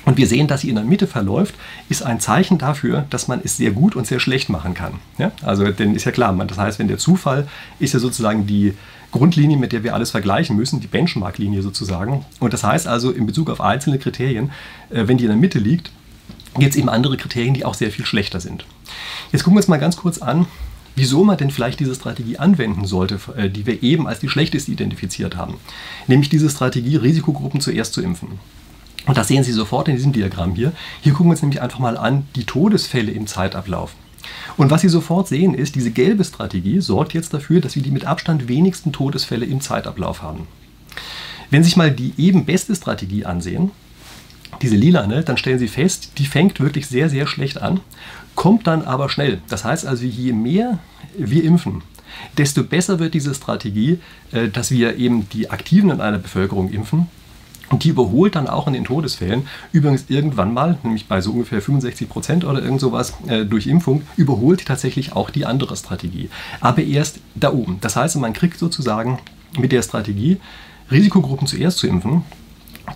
und 0.09 0.17
wir 0.17 0.27
sehen, 0.27 0.47
dass 0.47 0.63
sie 0.63 0.71
in 0.71 0.77
der 0.77 0.85
Mitte 0.85 1.07
verläuft, 1.07 1.55
ist 1.91 2.03
ein 2.03 2.19
Zeichen 2.19 2.57
dafür, 2.57 3.05
dass 3.11 3.29
man 3.29 3.43
es 3.45 3.59
sehr 3.59 3.73
gut 3.73 3.95
und 3.95 4.07
sehr 4.07 4.21
schlecht 4.21 4.49
machen 4.49 4.73
kann. 4.73 4.95
Ja? 5.19 5.33
Also, 5.43 5.71
denn 5.71 5.95
ist 5.95 6.07
ja 6.07 6.13
klar, 6.13 6.35
das 6.47 6.57
heißt, 6.57 6.79
wenn 6.79 6.89
der 6.89 6.97
Zufall 6.97 7.47
ist 7.79 7.93
ja 7.93 8.01
sozusagen 8.01 8.47
die 8.47 8.73
Grundlinie, 9.13 9.59
mit 9.59 9.73
der 9.73 9.85
wir 9.85 9.95
alles 9.95 10.11
vergleichen 10.11 10.57
müssen, 10.57 10.81
die 10.81 10.87
Benchmark-Linie 10.87 11.61
sozusagen. 11.61 12.25
Und 12.41 12.55
das 12.55 12.65
heißt 12.65 12.87
also, 12.87 13.11
in 13.11 13.27
Bezug 13.27 13.51
auf 13.51 13.61
einzelne 13.61 13.99
Kriterien, 13.99 14.51
äh, 14.89 15.07
wenn 15.07 15.19
die 15.19 15.25
in 15.25 15.31
der 15.31 15.37
Mitte 15.37 15.59
liegt, 15.59 15.91
gibt 16.55 16.71
es 16.71 16.77
eben 16.77 16.89
andere 16.89 17.17
Kriterien, 17.17 17.55
die 17.55 17.65
auch 17.65 17.75
sehr 17.75 17.91
viel 17.91 18.07
schlechter 18.07 18.41
sind. 18.41 18.65
Jetzt 19.33 19.45
gucken 19.45 19.57
wir 19.57 19.61
uns 19.61 19.69
mal 19.69 19.79
ganz 19.79 19.97
kurz 19.97 20.19
an, 20.19 20.47
wieso 20.97 21.25
man 21.25 21.37
denn 21.37 21.51
vielleicht 21.51 21.81
diese 21.81 21.95
Strategie 21.95 22.39
anwenden 22.39 22.85
sollte, 22.85 23.19
äh, 23.37 23.49
die 23.49 23.67
wir 23.67 23.83
eben 23.83 24.07
als 24.07 24.21
die 24.21 24.29
schlechteste 24.29 24.73
identifiziert 24.73 25.37
haben. 25.37 25.55
Nämlich 26.07 26.29
diese 26.29 26.51
Strategie, 26.51 26.97
Risikogruppen 26.97 27.61
zuerst 27.61 27.93
zu 27.93 28.03
impfen. 28.03 28.41
Und 29.07 29.17
das 29.17 29.29
sehen 29.29 29.45
Sie 29.45 29.53
sofort 29.53 29.89
in 29.89 29.97
diesem 29.97 30.13
Diagramm 30.13 30.55
hier. 30.55 30.73
Hier 31.01 31.13
gucken 31.13 31.29
wir 31.29 31.33
uns 31.33 31.43
nämlich 31.43 31.63
einfach 31.63 31.79
mal 31.79 31.97
an 31.97 32.27
die 32.37 32.45
Todesfälle 32.45 33.13
im 33.13 33.27
Zeitablauf. 33.27 33.95
Und 34.57 34.71
was 34.71 34.83
Sie 34.83 34.89
sofort 34.89 35.29
sehen 35.29 35.55
ist, 35.55 35.77
diese 35.77 35.91
gelbe 35.91 36.25
Strategie 36.25 36.81
sorgt 36.81 37.15
jetzt 37.15 37.33
dafür, 37.33 37.61
dass 37.61 37.77
wir 37.77 37.83
die 37.83 37.91
mit 37.91 38.05
Abstand 38.05 38.49
wenigsten 38.49 38.93
Todesfälle 38.93 39.47
im 39.47 39.61
Zeitablauf 39.61 40.23
haben. 40.23 40.47
Wenn 41.51 41.63
Sie 41.63 41.69
sich 41.69 41.77
mal 41.77 41.91
die 41.91 42.13
eben 42.19 42.45
beste 42.45 42.75
Strategie 42.75 43.25
ansehen, 43.25 43.71
diese 44.63 44.77
lilane, 44.77 45.23
dann 45.23 45.37
stellen 45.37 45.59
Sie 45.59 45.69
fest, 45.69 46.13
die 46.19 46.27
fängt 46.27 46.61
wirklich 46.61 46.87
sehr, 46.87 47.09
sehr 47.09 47.27
schlecht 47.27 47.61
an, 47.61 47.81
kommt 48.35 48.67
dann 48.67 48.83
aber 48.83 49.09
schnell. 49.09 49.41
Das 49.49 49.65
heißt 49.65 49.87
also, 49.87 50.05
je 50.05 50.33
mehr 50.33 50.79
wir 51.17 51.45
impfen, 51.45 51.83
desto 52.37 52.65
besser 52.65 52.99
wird 52.99 53.15
diese 53.15 53.35
Strategie, 53.35 53.99
äh, 54.33 54.49
dass 54.49 54.71
wir 54.71 54.97
eben 54.97 55.29
die 55.31 55.51
Aktiven 55.51 55.91
in 55.91 56.01
einer 56.01 56.19
Bevölkerung 56.19 56.71
impfen 56.71 57.07
und 57.71 57.85
die 57.85 57.91
überholt 57.91 58.35
dann 58.35 58.49
auch 58.49 58.67
in 58.67 58.73
den 58.73 58.85
Todesfällen, 58.85 59.47
übrigens 59.73 60.07
irgendwann 60.09 60.55
mal, 60.55 60.79
nämlich 60.83 61.07
bei 61.07 61.21
so 61.21 61.33
ungefähr 61.33 61.61
65 61.61 62.09
Prozent 62.09 62.45
oder 62.45 62.63
irgend 62.63 62.81
sowas 62.81 63.15
äh, 63.27 63.45
durch 63.45 63.67
Impfung, 63.67 64.03
überholt 64.17 64.65
tatsächlich 64.67 65.13
auch 65.13 65.31
die 65.31 65.45
andere 65.45 65.77
Strategie. 65.77 66.31
Aber 66.61 66.83
erst 66.83 67.21
da 67.35 67.53
oben. 67.53 67.79
Das 67.81 67.97
heißt, 67.97 68.17
man 68.17 68.33
kriegt 68.33 68.59
sozusagen 68.59 69.19
mit 69.59 69.73
der 69.73 69.83
Strategie, 69.83 70.39
Risikogruppen 70.91 71.47
zuerst 71.47 71.79
zu 71.79 71.87
impfen, 71.87 72.23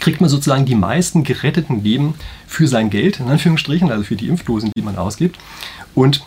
kriegt 0.01 0.21
man 0.21 0.31
sozusagen 0.31 0.65
die 0.65 0.75
meisten 0.75 1.25
geretteten 1.25 1.83
Leben 1.83 2.15
für 2.47 2.67
sein 2.67 2.91
Geld, 2.91 3.21
in 3.21 3.29
Anführungsstrichen, 3.29 3.91
also 3.91 4.05
für 4.05 4.17
die 4.17 4.29
Impfdosen, 4.29 4.71
die 4.77 4.83
man 4.83 4.97
ausgibt. 4.97 5.39
Und 5.95 6.25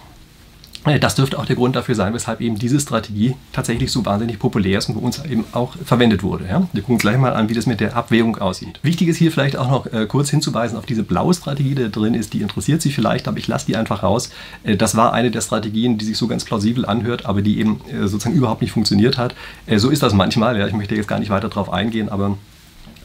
äh, 0.86 1.00
das 1.00 1.16
dürfte 1.16 1.38
auch 1.38 1.46
der 1.46 1.56
Grund 1.56 1.76
dafür 1.76 1.96
sein, 1.96 2.14
weshalb 2.14 2.42
eben 2.42 2.58
diese 2.58 2.80
Strategie 2.80 3.36
tatsächlich 3.52 3.92
so 3.92 4.06
wahnsinnig 4.06 4.40
populär 4.40 4.78
ist 4.78 4.90
und 4.90 4.96
bei 4.96 5.02
uns 5.02 5.24
eben 5.26 5.46
auch 5.52 5.76
verwendet 5.84 6.24
wurde. 6.24 6.46
Ja? 6.48 6.68
Wir 6.72 6.82
gucken 6.82 6.96
uns 6.96 7.02
gleich 7.02 7.18
mal 7.18 7.34
an, 7.34 7.50
wie 7.50 7.54
das 7.54 7.66
mit 7.66 7.80
der 7.80 7.96
Abwägung 7.96 8.38
aussieht. 8.38 8.80
Wichtig 8.84 9.08
ist 9.08 9.18
hier 9.18 9.32
vielleicht 9.32 9.58
auch 9.58 9.70
noch 9.70 9.92
äh, 9.92 10.06
kurz 10.06 10.30
hinzuweisen 10.30 10.78
auf 10.78 10.86
diese 10.86 11.04
blaue 11.04 11.34
Strategie, 11.34 11.76
die 11.76 11.84
da 11.84 11.90
drin 11.90 12.14
ist. 12.14 12.34
Die 12.34 12.42
interessiert 12.42 12.82
Sie 12.82 12.92
vielleicht, 12.92 13.28
aber 13.28 13.38
ich 13.38 13.48
lasse 13.48 13.66
die 13.66 13.76
einfach 13.76 14.04
raus. 14.04 14.30
Äh, 14.64 14.78
das 14.78 14.96
war 14.96 15.14
eine 15.14 15.32
der 15.32 15.42
Strategien, 15.42 15.98
die 15.98 16.06
sich 16.06 16.18
so 16.18 16.28
ganz 16.28 16.46
plausibel 16.46 16.86
anhört, 16.86 17.26
aber 17.26 17.42
die 17.42 17.60
eben 17.60 17.82
äh, 17.92 18.08
sozusagen 18.08 18.36
überhaupt 18.36 18.62
nicht 18.62 18.72
funktioniert 18.72 19.18
hat. 19.18 19.36
Äh, 19.66 19.80
so 19.80 19.90
ist 19.90 20.04
das 20.04 20.14
manchmal. 20.14 20.58
Ja? 20.58 20.68
Ich 20.68 20.74
möchte 20.74 20.96
jetzt 20.96 21.08
gar 21.08 21.20
nicht 21.20 21.30
weiter 21.30 21.50
darauf 21.50 21.72
eingehen, 21.72 22.10
aber 22.10 22.38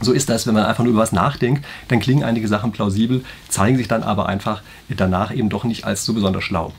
so 0.00 0.12
ist 0.12 0.28
das, 0.28 0.46
wenn 0.46 0.54
man 0.54 0.64
einfach 0.64 0.84
nur 0.84 0.92
über 0.92 1.02
was 1.02 1.12
nachdenkt, 1.12 1.64
dann 1.88 2.00
klingen 2.00 2.24
einige 2.24 2.48
Sachen 2.48 2.72
plausibel, 2.72 3.22
zeigen 3.48 3.76
sich 3.76 3.88
dann 3.88 4.02
aber 4.02 4.26
einfach 4.26 4.62
danach 4.88 5.34
eben 5.34 5.48
doch 5.48 5.64
nicht 5.64 5.84
als 5.84 6.04
so 6.04 6.14
besonders 6.14 6.44
schlau. 6.44 6.72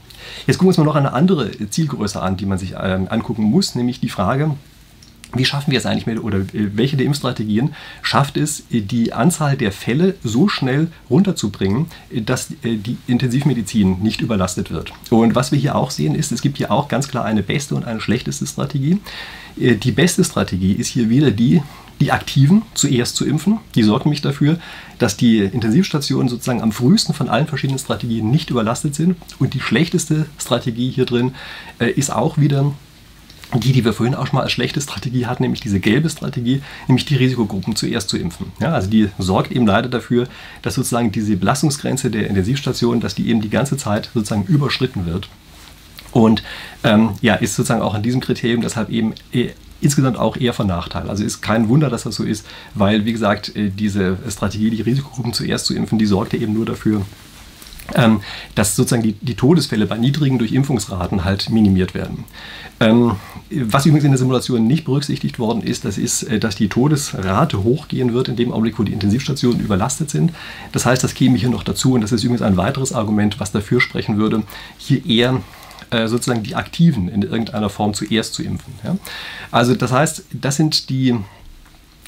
Jetzt 0.48 0.58
gucken 0.58 0.68
wir 0.68 0.70
uns 0.70 0.78
mal 0.78 0.84
noch 0.84 0.96
eine 0.96 1.14
andere 1.14 1.52
Zielgröße 1.70 2.22
an, 2.22 2.38
die 2.38 2.46
man 2.46 2.58
sich 2.58 2.76
ähm, 2.80 3.08
angucken 3.10 3.44
muss, 3.44 3.76
nämlich 3.76 4.00
die 4.00 4.10
Frage, 4.10 4.52
wie 5.34 5.46
schaffen 5.46 5.72
wir 5.72 5.80
es 5.80 5.86
eigentlich 5.86 6.06
mit, 6.06 6.22
oder 6.22 6.40
äh, 6.40 6.76
welche 6.76 6.98
der 6.98 7.06
Impfstrategien 7.06 7.74
schafft 8.01 8.38
es, 8.38 8.63
äh, 8.72 8.82
die 8.82 9.13
Anzahl 9.13 9.56
der 9.56 9.72
Fälle 9.72 10.16
so 10.24 10.48
schnell 10.48 10.88
runterzubringen, 11.10 11.88
äh, 12.13 12.22
dass 12.22 12.50
die 12.63 12.98
Intensivmedizin 13.08 14.01
nicht 14.01 14.22
überlastet 14.22 14.72
wird? 14.72 14.92
Und 15.10 15.36
was 15.36 15.51
wir 15.51 15.60
hier 15.60 15.75
auch 15.75 15.92
sehen, 15.92 16.16
ist, 16.16 16.32
es 16.32 16.42
gibt 16.42 16.58
hier 16.58 16.72
auch 16.72 16.88
ganz 16.88 17.08
klar 17.08 17.25
eine 17.25 17.44
beste 17.44 17.75
und 17.75 17.86
eine 17.86 18.01
schlechteste 18.01 18.46
Strategie. 18.46 19.00
Die 19.58 19.92
beste 19.92 20.24
Strategie 20.24 20.72
ist 20.74 20.88
hier 20.88 21.10
wieder 21.10 21.30
die, 21.30 21.62
die 22.01 22.12
Aktiven 22.12 22.63
zuerst 22.74 23.15
zu 23.15 23.25
impfen. 23.25 23.60
Die 23.75 23.84
sorgen 23.84 24.05
nämlich 24.05 24.22
dafür, 24.22 24.58
dass 25.00 25.15
die 25.15 25.39
Intensivstationen 25.39 26.27
sozusagen 26.27 26.62
am 26.62 26.72
frühesten 26.72 27.13
von 27.13 27.29
allen 27.29 27.48
verschiedenen 27.48 27.79
Strategien 27.79 28.29
nicht 28.29 28.50
überlastet 28.50 28.96
sind. 28.96 29.15
Und 29.39 29.53
die 29.53 29.62
schlechteste 29.62 30.25
Strategie 30.38 30.89
hier 30.89 31.05
drin 31.05 31.34
äh, 31.79 31.89
ist 31.89 32.12
auch 32.12 32.38
wieder 32.38 32.74
die, 33.53 33.74
die 33.74 33.84
wir 33.84 33.93
vorhin 33.93 34.15
auch 34.15 34.27
schon 34.27 34.38
mal 34.38 34.43
als 34.43 34.53
schlechte 34.53 34.79
Strategie 34.79 35.25
hatten, 35.25 35.43
nämlich 35.43 35.60
diese 35.60 35.79
gelbe 35.79 36.10
Strategie, 36.10 36.62
nämlich 36.88 37.05
die 37.05 37.15
Risikogruppen 37.15 37.75
zuerst 37.75 38.10
zu 38.10 38.17
impfen. 38.17 38.48
Ja, 38.60 38.72
also 38.74 38.89
die 38.89 39.10
sorgt 39.20 39.51
eben 39.51 39.67
leider 39.67 39.89
dafür, 39.89 40.27
dass 40.62 40.75
sozusagen 40.75 41.12
diese 41.12 41.36
Belastungsgrenze 41.36 42.10
der 42.10 42.27
Intensivstation, 42.27 43.01
dass 43.01 43.13
die 43.13 43.27
eben 43.27 43.41
die 43.41 43.50
ganze 43.50 43.75
Zeit 43.77 44.10
sozusagen 44.13 44.46
überschritten 44.46 45.05
wird. 45.05 45.27
Und 46.13 46.43
ähm, 46.84 47.12
ja, 47.22 47.36
ist 47.36 47.55
sozusagen 47.55 47.81
auch 47.81 47.93
an 47.93 48.03
diesem 48.03 48.22
Kriterium 48.22 48.62
deshalb 48.62 48.89
eben 48.89 49.13
äh, 49.34 49.50
insgesamt 49.82 50.18
auch 50.18 50.38
eher 50.38 50.54
von 50.54 50.68
Nachteil. 50.68 51.10
Also 51.10 51.24
ist 51.24 51.42
kein 51.42 51.68
Wunder, 51.70 51.90
dass 51.90 52.04
das 52.04 52.16
so 52.16 52.24
ist, 52.24 52.46
weil, 52.76 53.06
wie 53.06 53.12
gesagt, 53.12 53.56
äh, 53.56 53.70
diese 53.70 54.18
Strategie, 54.30 54.70
die 54.70 54.82
Risikogruppen 54.82 55.34
zuerst 55.34 55.66
zu 55.66 55.76
impfen, 55.76 56.00
die 56.00 56.06
sorgt 56.06 56.34
ja 56.34 56.40
eben 56.40 56.54
nur 56.54 56.66
dafür, 56.66 57.02
ähm, 57.96 58.22
dass 58.56 58.76
sozusagen 58.76 59.04
die, 59.04 59.14
die, 59.14 59.36
Todesfälle 59.36 59.86
bei 59.86 59.98
niedrigen 59.98 60.38
Durchimpfungsraten 60.38 61.26
halt 61.26 61.50
minimiert 61.50 61.94
werden. 61.94 62.24
Ähm, 62.80 63.14
was 63.50 63.86
übrigens 63.86 64.06
in 64.06 64.12
der 64.12 64.18
Simulation 64.18 64.66
nicht 64.66 64.86
berücksichtigt 64.86 65.40
worden 65.40 65.62
ist, 65.62 65.84
das 65.84 65.98
ist, 65.98 66.24
äh, 66.24 66.40
dass 66.40 66.56
die 66.56 66.70
Todesrate 66.70 67.64
hochgehen 67.64 68.14
wird 68.14 68.30
in 68.30 68.36
dem 68.36 68.52
Augenblick, 68.52 68.80
wo 68.80 68.84
die 68.84 68.94
Intensivstationen 68.94 69.60
überlastet 69.60 70.10
sind. 70.10 70.32
Das 70.72 70.86
heißt, 70.86 71.04
das 71.04 71.14
käme 71.14 71.38
hier 71.38 71.50
noch 71.50 71.64
dazu 71.64 71.94
und 71.94 72.02
das 72.02 72.12
ist 72.12 72.24
übrigens 72.24 72.42
ein 72.42 72.58
weiteres 72.58 72.94
Argument, 72.94 73.40
was 73.40 73.52
dafür 73.52 73.82
sprechen 73.82 74.18
würde, 74.18 74.44
hier 74.78 75.06
eher 75.06 75.42
äh, 75.91 76.07
sozusagen 76.07 76.43
die 76.43 76.55
Aktiven 76.55 77.07
in 77.10 77.21
irgendeiner 77.21 77.69
Form 77.69 77.93
zuerst 77.93 78.33
zu 78.33 78.43
impfen. 78.43 78.74
Ja? 78.83 78.98
Also 79.51 79.75
das 79.75 79.91
heißt, 79.91 80.24
das 80.33 80.55
sind 80.55 80.89
die 80.89 81.17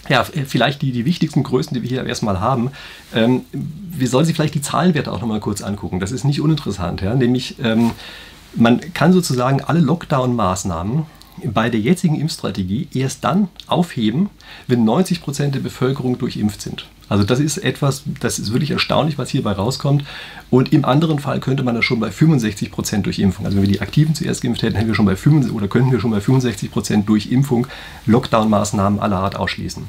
ja, 0.09 0.23
vielleicht 0.23 0.81
die, 0.81 0.91
die 0.91 1.05
wichtigsten 1.05 1.43
Größen, 1.43 1.73
die 1.73 1.81
wir 1.81 1.89
hier 1.89 2.05
erstmal 2.05 2.41
haben. 2.41 2.71
Ähm, 3.15 3.45
wir 3.51 4.09
sollen 4.09 4.25
sich 4.25 4.35
vielleicht 4.35 4.55
die 4.55 4.61
Zahlenwerte 4.61 5.11
auch 5.11 5.21
nochmal 5.21 5.39
kurz 5.39 5.61
angucken. 5.61 6.01
Das 6.01 6.11
ist 6.11 6.25
nicht 6.25 6.41
uninteressant. 6.41 7.01
Ja? 7.01 7.15
Nämlich, 7.15 7.55
ähm, 7.63 7.91
man 8.55 8.93
kann 8.93 9.13
sozusagen 9.13 9.61
alle 9.61 9.79
Lockdown-Maßnahmen 9.79 11.05
bei 11.45 11.69
der 11.69 11.79
jetzigen 11.79 12.19
Impfstrategie 12.19 12.89
erst 12.93 13.23
dann 13.23 13.47
aufheben, 13.67 14.29
wenn 14.67 14.83
90 14.83 15.21
Prozent 15.21 15.55
der 15.55 15.61
Bevölkerung 15.61 16.17
durchimpft 16.17 16.61
sind. 16.61 16.87
Also 17.13 17.25
das 17.25 17.39
ist 17.39 17.60
etwas, 17.60 18.01
das 18.22 18.39
ist 18.39 18.53
wirklich 18.53 18.72
erstaunlich, 18.72 19.20
was 19.20 19.29
hierbei 19.29 19.51
rauskommt. 19.51 20.03
Und 20.50 20.74
im 20.74 20.84
anderen 20.84 21.20
Fall 21.20 21.39
könnte 21.39 21.62
man 21.62 21.75
das 21.75 21.86
schon 21.86 22.00
bei 22.00 22.10
65 22.10 22.72
Prozent 22.72 23.05
durch 23.05 23.20
Impfung, 23.20 23.46
also 23.46 23.55
wenn 23.55 23.67
wir 23.67 23.72
die 23.72 23.82
Aktiven 23.82 24.15
zuerst 24.15 24.41
geimpft 24.41 24.63
hätten, 24.63 24.75
hätten 24.77 24.88
wir 24.88 24.96
schon 24.96 25.05
bei 25.05 25.15
65, 25.15 25.55
oder 25.55 25.67
könnten 25.67 25.91
wir 25.91 26.00
schon 26.00 26.10
bei 26.10 26.20
65 26.20 26.72
Prozent 26.72 27.08
durch 27.08 27.32
Impfung 27.32 27.67
Lockdown-Maßnahmen 28.08 29.00
aller 29.00 29.17
Art 29.20 29.36
ausschließen 29.36 29.84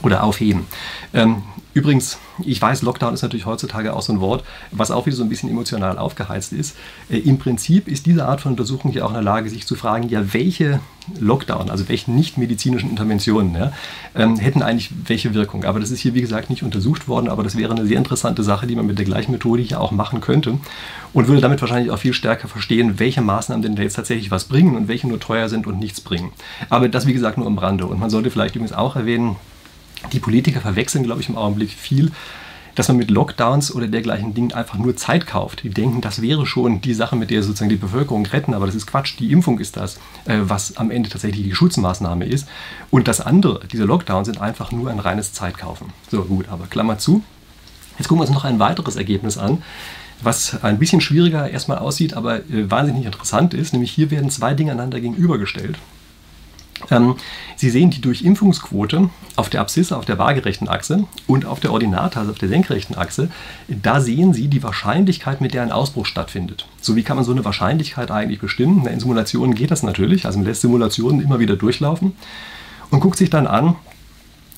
oder 0.00 0.22
aufheben. 0.22 0.62
Ähm, 1.12 1.42
übrigens, 1.74 2.18
ich 2.44 2.60
weiß, 2.60 2.82
Lockdown 2.82 3.14
ist 3.14 3.22
natürlich 3.22 3.46
heutzutage 3.46 3.94
auch 3.94 4.02
so 4.02 4.12
ein 4.12 4.20
Wort, 4.20 4.44
was 4.70 4.90
auch 4.90 5.06
wieder 5.06 5.16
so 5.16 5.22
ein 5.22 5.28
bisschen 5.28 5.50
emotional 5.50 5.98
aufgeheizt 5.98 6.52
ist. 6.52 6.76
Äh, 7.10 7.18
Im 7.18 7.38
Prinzip 7.38 7.88
ist 7.88 8.06
diese 8.06 8.26
Art 8.26 8.40
von 8.40 8.52
Untersuchung 8.52 8.92
hier 8.92 9.04
auch 9.04 9.10
in 9.10 9.14
der 9.14 9.22
Lage, 9.22 9.50
sich 9.50 9.66
zu 9.66 9.74
fragen, 9.74 10.08
ja, 10.08 10.32
welche 10.32 10.80
Lockdown, 11.18 11.70
also 11.70 11.88
welche 11.88 12.10
nicht-medizinischen 12.10 12.90
Interventionen 12.90 13.54
ja, 13.54 13.72
ähm, 14.14 14.36
hätten 14.36 14.62
eigentlich 14.62 14.90
welche 15.06 15.34
Wirkung. 15.34 15.64
Aber 15.64 15.80
das 15.80 15.90
ist 15.90 16.00
hier, 16.00 16.14
wie 16.14 16.20
gesagt, 16.20 16.50
nicht 16.50 16.62
untersucht 16.62 17.08
worden, 17.08 17.28
aber 17.28 17.42
das 17.42 17.56
wäre 17.56 17.72
eine 17.72 17.86
sehr 17.86 17.98
interessante 17.98 18.42
Sache, 18.42 18.66
die 18.66 18.76
man 18.76 18.86
mit 18.86 18.98
der 18.98 19.06
gleichen 19.06 19.32
Methode 19.32 19.62
hier 19.62 19.80
auch 19.80 19.90
machen 19.90 20.20
könnte 20.20 20.58
und 21.12 21.28
würde 21.28 21.40
damit 21.40 21.60
wahrscheinlich 21.60 21.90
auch 21.90 21.98
viel 21.98 22.12
stärker 22.12 22.48
verstehen, 22.48 22.98
welche 22.98 23.22
Maßnahmen 23.22 23.62
denn 23.62 23.76
jetzt 23.76 23.94
tatsächlich 23.94 24.30
was 24.30 24.44
bringen 24.44 24.76
und 24.76 24.88
welche 24.88 25.08
nur 25.08 25.20
teuer 25.20 25.48
sind 25.48 25.66
und 25.66 25.80
nichts 25.80 26.00
bringen. 26.00 26.32
Aber 26.68 26.88
das, 26.88 27.06
wie 27.06 27.12
gesagt, 27.12 27.38
nur 27.38 27.46
am 27.46 27.58
Rande. 27.58 27.86
Und 27.86 27.98
man 27.98 28.10
sollte 28.10 28.30
vielleicht 28.30 28.54
übrigens 28.54 28.72
auch 28.72 28.96
erwähnen, 28.96 29.36
die 30.12 30.20
Politiker 30.20 30.60
verwechseln, 30.60 31.04
glaube 31.04 31.20
ich, 31.20 31.28
im 31.28 31.36
Augenblick 31.36 31.70
viel, 31.70 32.12
dass 32.74 32.88
man 32.88 32.96
mit 32.96 33.10
Lockdowns 33.10 33.74
oder 33.74 33.88
dergleichen 33.88 34.34
Dingen 34.34 34.52
einfach 34.52 34.78
nur 34.78 34.96
Zeit 34.96 35.26
kauft. 35.26 35.62
Die 35.64 35.70
denken, 35.70 36.00
das 36.00 36.22
wäre 36.22 36.46
schon 36.46 36.80
die 36.80 36.94
Sache, 36.94 37.16
mit 37.16 37.30
der 37.30 37.42
sozusagen 37.42 37.68
die 37.68 37.76
Bevölkerung 37.76 38.24
retten, 38.26 38.54
aber 38.54 38.66
das 38.66 38.74
ist 38.74 38.86
Quatsch. 38.86 39.18
Die 39.18 39.32
Impfung 39.32 39.58
ist 39.58 39.76
das, 39.76 39.96
äh, 40.24 40.38
was 40.40 40.76
am 40.76 40.90
Ende 40.90 41.08
tatsächlich 41.08 41.44
die 41.44 41.54
Schutzmaßnahme 41.54 42.24
ist. 42.24 42.48
Und 42.90 43.08
das 43.08 43.20
andere, 43.20 43.60
diese 43.70 43.84
Lockdowns, 43.84 44.26
sind 44.26 44.40
einfach 44.40 44.72
nur 44.72 44.90
ein 44.90 44.98
reines 44.98 45.32
Zeitkaufen. 45.32 45.88
So, 46.10 46.22
gut, 46.22 46.48
aber 46.48 46.66
Klammer 46.66 46.98
zu. 46.98 47.22
Jetzt 47.98 48.08
gucken 48.08 48.22
wir 48.22 48.28
uns 48.28 48.34
noch 48.34 48.44
ein 48.44 48.58
weiteres 48.58 48.96
Ergebnis 48.96 49.36
an, 49.36 49.62
was 50.22 50.62
ein 50.62 50.78
bisschen 50.78 51.00
schwieriger 51.00 51.50
erstmal 51.50 51.78
aussieht, 51.78 52.14
aber 52.14 52.38
äh, 52.38 52.70
wahnsinnig 52.70 53.04
interessant 53.04 53.52
ist. 53.52 53.72
Nämlich 53.72 53.90
hier 53.90 54.10
werden 54.10 54.30
zwei 54.30 54.54
Dinge 54.54 54.72
einander 54.72 55.00
gegenübergestellt. 55.00 55.76
Ähm, 56.90 57.16
Sie 57.56 57.70
sehen 57.70 57.90
die 57.90 58.00
Durchimpfungsquote 58.00 59.10
auf 59.36 59.50
der 59.50 59.60
Abszisse, 59.60 59.96
auf 59.96 60.04
der 60.04 60.18
waagerechten 60.18 60.68
Achse 60.68 61.04
und 61.26 61.44
auf 61.44 61.60
der 61.60 61.72
Ordinate, 61.72 62.18
also 62.18 62.32
auf 62.32 62.38
der 62.38 62.48
senkrechten 62.48 62.96
Achse. 62.96 63.30
Da 63.68 64.00
sehen 64.00 64.32
Sie 64.32 64.48
die 64.48 64.62
Wahrscheinlichkeit, 64.62 65.40
mit 65.40 65.54
der 65.54 65.62
ein 65.62 65.72
Ausbruch 65.72 66.06
stattfindet. 66.06 66.66
So 66.80 66.96
wie 66.96 67.02
kann 67.02 67.16
man 67.16 67.24
so 67.24 67.32
eine 67.32 67.44
Wahrscheinlichkeit 67.44 68.10
eigentlich 68.10 68.40
bestimmen? 68.40 68.86
In 68.86 69.00
Simulationen 69.00 69.54
geht 69.54 69.70
das 69.70 69.82
natürlich. 69.82 70.26
Also 70.26 70.38
man 70.38 70.46
lässt 70.46 70.62
Simulationen 70.62 71.20
immer 71.20 71.38
wieder 71.38 71.56
durchlaufen 71.56 72.12
und 72.90 73.00
guckt 73.00 73.18
sich 73.18 73.30
dann 73.30 73.46
an, 73.46 73.76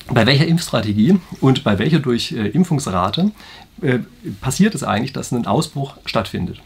bei 0.09 0.25
welcher 0.25 0.45
Impfstrategie 0.45 1.19
und 1.39 1.63
bei 1.63 1.79
welcher 1.79 1.99
Durchimpfungsrate 1.99 3.31
äh, 3.81 3.99
passiert 4.41 4.75
es 4.75 4.83
eigentlich, 4.83 5.13
dass 5.13 5.31
ein 5.31 5.45
Ausbruch 5.45 5.95
stattfindet. 6.05 6.61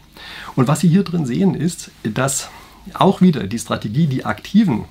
Und 0.56 0.66
was 0.66 0.80
Sie 0.80 0.88
hier 0.88 1.04
drin 1.04 1.24
sehen, 1.24 1.54
ist, 1.54 1.90
dass 2.02 2.48
auch 2.94 3.20
wieder 3.20 3.46
die 3.46 3.58
Strategie, 3.58 4.06
die 4.06 4.24
aktiven 4.24 4.86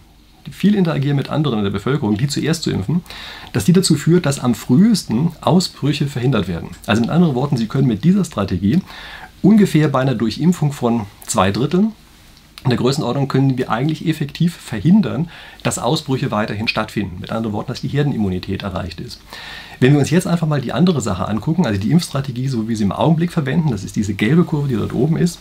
viel 0.51 0.75
interagieren 0.75 1.15
mit 1.15 1.29
anderen 1.29 1.59
in 1.59 1.63
der 1.63 1.71
Bevölkerung, 1.71 2.17
die 2.17 2.27
zuerst 2.27 2.63
zu 2.63 2.71
impfen, 2.71 3.03
dass 3.53 3.65
die 3.65 3.73
dazu 3.73 3.95
führt, 3.95 4.25
dass 4.25 4.39
am 4.39 4.55
frühesten 4.55 5.31
Ausbrüche 5.41 6.07
verhindert 6.07 6.47
werden. 6.47 6.69
Also 6.85 7.01
mit 7.01 7.09
anderen 7.09 7.35
Worten, 7.35 7.57
Sie 7.57 7.67
können 7.67 7.87
mit 7.87 8.03
dieser 8.03 8.25
Strategie 8.25 8.81
ungefähr 9.41 9.87
bei 9.87 10.01
einer 10.01 10.15
Durchimpfung 10.15 10.71
von 10.71 11.05
zwei 11.25 11.51
Dritteln 11.51 11.93
in 12.67 12.71
der 12.71 12.79
Größenordnung 12.79 13.29
können 13.29 13.57
wir 13.57 13.69
eigentlich 13.69 14.07
effektiv 14.07 14.53
verhindern, 14.53 15.29
dass 15.63 15.79
Ausbrüche 15.79 16.31
weiterhin 16.31 16.67
stattfinden. 16.67 17.19
Mit 17.21 17.31
anderen 17.31 17.53
Worten, 17.53 17.69
dass 17.69 17.79
die 17.79 17.87
Herdenimmunität 17.87 18.63
erreicht 18.63 18.99
ist. 18.99 19.21
Wenn 19.79 19.93
wir 19.93 19.99
uns 19.99 20.09
jetzt 20.09 20.27
einfach 20.27 20.47
mal 20.47 20.59
die 20.59 20.73
andere 20.73 20.99
Sache 20.99 21.27
angucken, 21.27 21.65
also 21.65 21.79
die 21.79 21.91
Impfstrategie, 21.91 22.49
so 22.49 22.63
wie 22.63 22.69
wir 22.69 22.77
sie 22.77 22.83
im 22.83 22.91
Augenblick 22.91 23.31
verwenden, 23.31 23.71
das 23.71 23.85
ist 23.85 23.95
diese 23.95 24.15
gelbe 24.15 24.43
Kurve, 24.43 24.67
die 24.67 24.75
dort 24.75 24.93
oben 24.93 25.17
ist. 25.17 25.39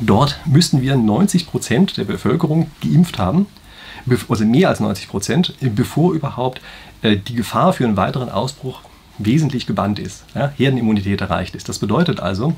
Dort 0.00 0.38
müssten 0.46 0.80
wir 0.80 0.96
90 0.96 1.48
Prozent 1.48 1.96
der 1.96 2.04
Bevölkerung 2.04 2.70
geimpft 2.82 3.18
haben, 3.18 3.46
also 4.28 4.44
mehr 4.44 4.68
als 4.68 4.80
90 4.80 5.08
Prozent, 5.08 5.54
bevor 5.60 6.14
überhaupt 6.14 6.60
äh, 7.02 7.16
die 7.16 7.34
Gefahr 7.34 7.72
für 7.72 7.84
einen 7.84 7.96
weiteren 7.96 8.28
Ausbruch 8.28 8.80
wesentlich 9.18 9.66
gebannt 9.66 9.98
ist, 9.98 10.24
ja, 10.34 10.52
Herdenimmunität 10.56 11.20
erreicht 11.20 11.54
ist. 11.54 11.68
Das 11.68 11.78
bedeutet 11.78 12.20
also, 12.20 12.54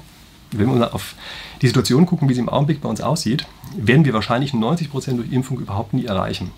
wenn 0.53 0.79
wir 0.79 0.95
auf 0.95 1.15
die 1.61 1.67
Situation 1.67 2.07
gucken, 2.07 2.29
wie 2.29 2.35
sie 2.35 2.41
im 2.41 2.49
Augenblick 2.49 2.81
bei 2.81 2.89
uns 2.89 3.01
aussieht, 3.01 3.47
werden 3.77 4.05
wir 4.05 4.15
wahrscheinlich 4.15 4.55
90 4.55 4.91
Prozent 4.91 5.19
durch 5.19 5.33
Impfung 5.33 5.59
überhaupt 5.59 5.93
nie 5.93 6.07
erreichen. 6.07 6.53